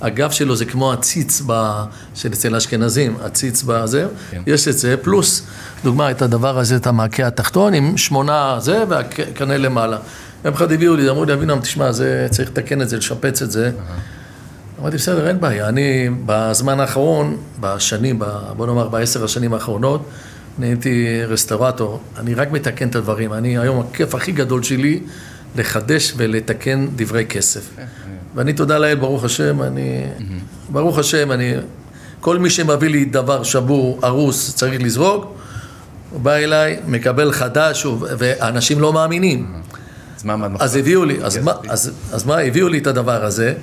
[0.00, 1.82] הגב שלו זה כמו הציץ ב,
[2.14, 4.42] של אצל האשכנזים, הציץ בזה, כן.
[4.46, 5.46] יש את זה, פלוס,
[5.84, 9.98] דוגמה, את הדבר הזה, את המעקה התחתון עם שמונה זה והקנה למעלה.
[10.44, 13.50] יום אחד הביאו לי, אמרו לי, אבינם, תשמע, זה, צריך לתקן את זה, לשפץ את
[13.50, 13.70] זה.
[14.80, 15.68] אמרתי, בסדר, אין בעיה.
[15.68, 20.08] אני בזמן האחרון, בשנים, ב- בוא נאמר בעשר השנים האחרונות,
[20.58, 22.00] נהייתי רסטורטור.
[22.18, 23.32] אני רק מתקן את הדברים.
[23.32, 25.00] אני, היום הכיף הכי גדול שלי,
[25.56, 27.70] לחדש ולתקן דברי כסף.
[28.34, 30.04] ואני, תודה לאל, ברוך השם, אני...
[30.68, 31.54] ברוך השם, אני...
[32.20, 35.34] כל מי שמביא לי דבר שבור, הרוס, צריך לזרוק,
[36.10, 39.52] הוא בא אליי, מקבל חדש, ואנשים לא מאמינים.
[40.16, 43.24] אז מה עמד אז הביאו לי, אז מה, אז, אז מה, הביאו לי את הדבר
[43.24, 43.54] הזה.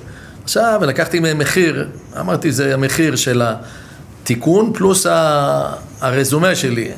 [0.46, 1.88] עכשיו, לקחתי מהם מחיר,
[2.20, 3.42] אמרתי, זה המחיר של
[4.22, 5.06] התיקון פלוס
[6.00, 6.90] הרזומה שלי.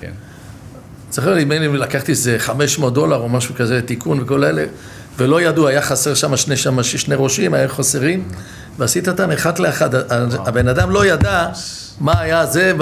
[0.00, 0.10] כן.
[1.10, 4.64] זוכר, נדמה לי, לקחתי איזה 500 דולר או משהו כזה, תיקון וכל אלה,
[5.18, 8.28] ולא ידעו, היה חסר שם שני, שם שני ראשים, היה חסרים,
[8.78, 9.94] ועשית אותם אחד לאחד.
[10.46, 11.48] הבן אדם לא ידע
[12.00, 12.72] מה היה זה.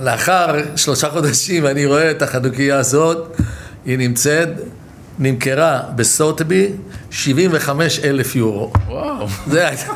[0.00, 3.36] לאחר שלושה חודשים אני רואה את החנוכיה הזאת,
[3.84, 4.48] היא נמצאת,
[5.18, 6.68] נמכרה בסוטבי
[7.10, 8.72] 75 אלף יורו.
[8.88, 9.26] וואו.
[9.50, 9.92] זה הייתה...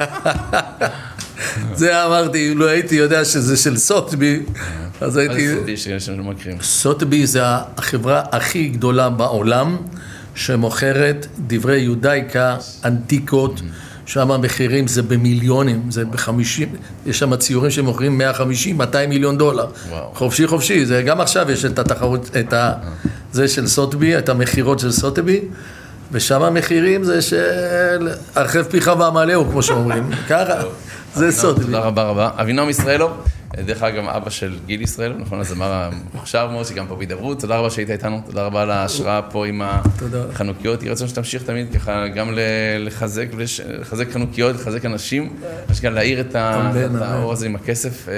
[1.75, 4.41] זה אמרתי, לא הייתי יודע שזה של סוטבי,
[5.01, 5.49] אז מה הייתי...
[5.49, 6.59] זה סודי שיש לנו מכירים?
[6.63, 9.77] סוטבי זה החברה הכי גדולה בעולם
[10.35, 13.61] שמוכרת דברי יודאיקה אנטיקות,
[14.11, 16.69] שם המחירים זה במיליונים, זה בחמישים,
[17.07, 19.67] יש שם ציורים שמוכרים 150, 200 מיליון דולר.
[19.89, 20.11] וואו.
[20.15, 22.73] חופשי חופשי, זה גם עכשיו יש את התחרות, את ה...
[23.33, 25.41] זה של סוטבי, את המכירות של סוטבי,
[26.13, 30.11] ושם המחירים זה של הרחב פיך ועמלהו, כמו שאומרים.
[30.31, 30.55] ככה,
[31.15, 31.63] זה סוד.
[31.63, 32.31] תודה רבה רבה.
[32.37, 33.11] אבינועם ישראלוב,
[33.57, 37.41] דרך אגב, אבא של גיל ישראלוב, נכון, הזמר המוכשר מאוד, שגם פה בהידברות.
[37.41, 39.63] תודה רבה שהיית איתנו, תודה רבה על ההשראה פה עם.
[40.33, 40.83] החנוכיות.
[40.83, 42.31] יהי רצון שתמשיך תמיד ככה גם
[42.79, 43.27] לחזק,
[43.81, 45.37] לחזק חנוכיות, לחזק אנשים,
[45.71, 46.35] אשכרה להאיר את.
[47.01, 48.09] האור הזה עם הכסף.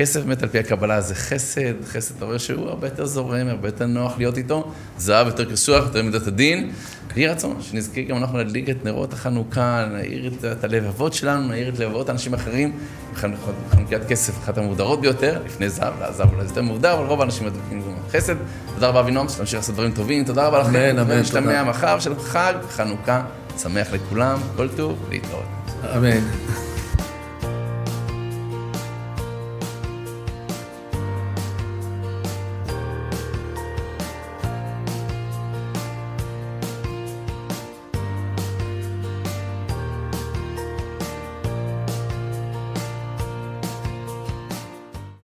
[0.00, 3.68] כסף באמת על פי הקבלה זה חסד, חסד אתה רואה שהוא הרבה יותר זורם, הרבה
[3.68, 6.70] יותר נוח להיות איתו, זהב יותר קשוח, יותר מידת הדין.
[7.16, 11.68] יהי רצון שנזכה גם אנחנו להדליק את נרות החנוכה, להאיר את, את הלבבות שלנו, להאיר
[11.68, 12.72] את לבבות אנשים אחרים.
[13.16, 13.26] חנ-
[13.70, 17.82] חנוכיית כסף, אחת המוגדרות ביותר, לפני זהב, זהב אולי יותר מוגדר, אבל רוב האנשים מדליקים
[17.82, 18.34] גם חסד.
[18.74, 20.68] תודה רבה אבינועם, שתמשיך לעשות דברים טובים, תודה רבה לכם.
[20.68, 21.64] אמן, אמן, תודה.
[21.64, 23.22] מחר של חג חנוכה
[23.62, 25.44] שמח לכולם, כל טוב, להתראות.
[25.96, 26.69] אמן.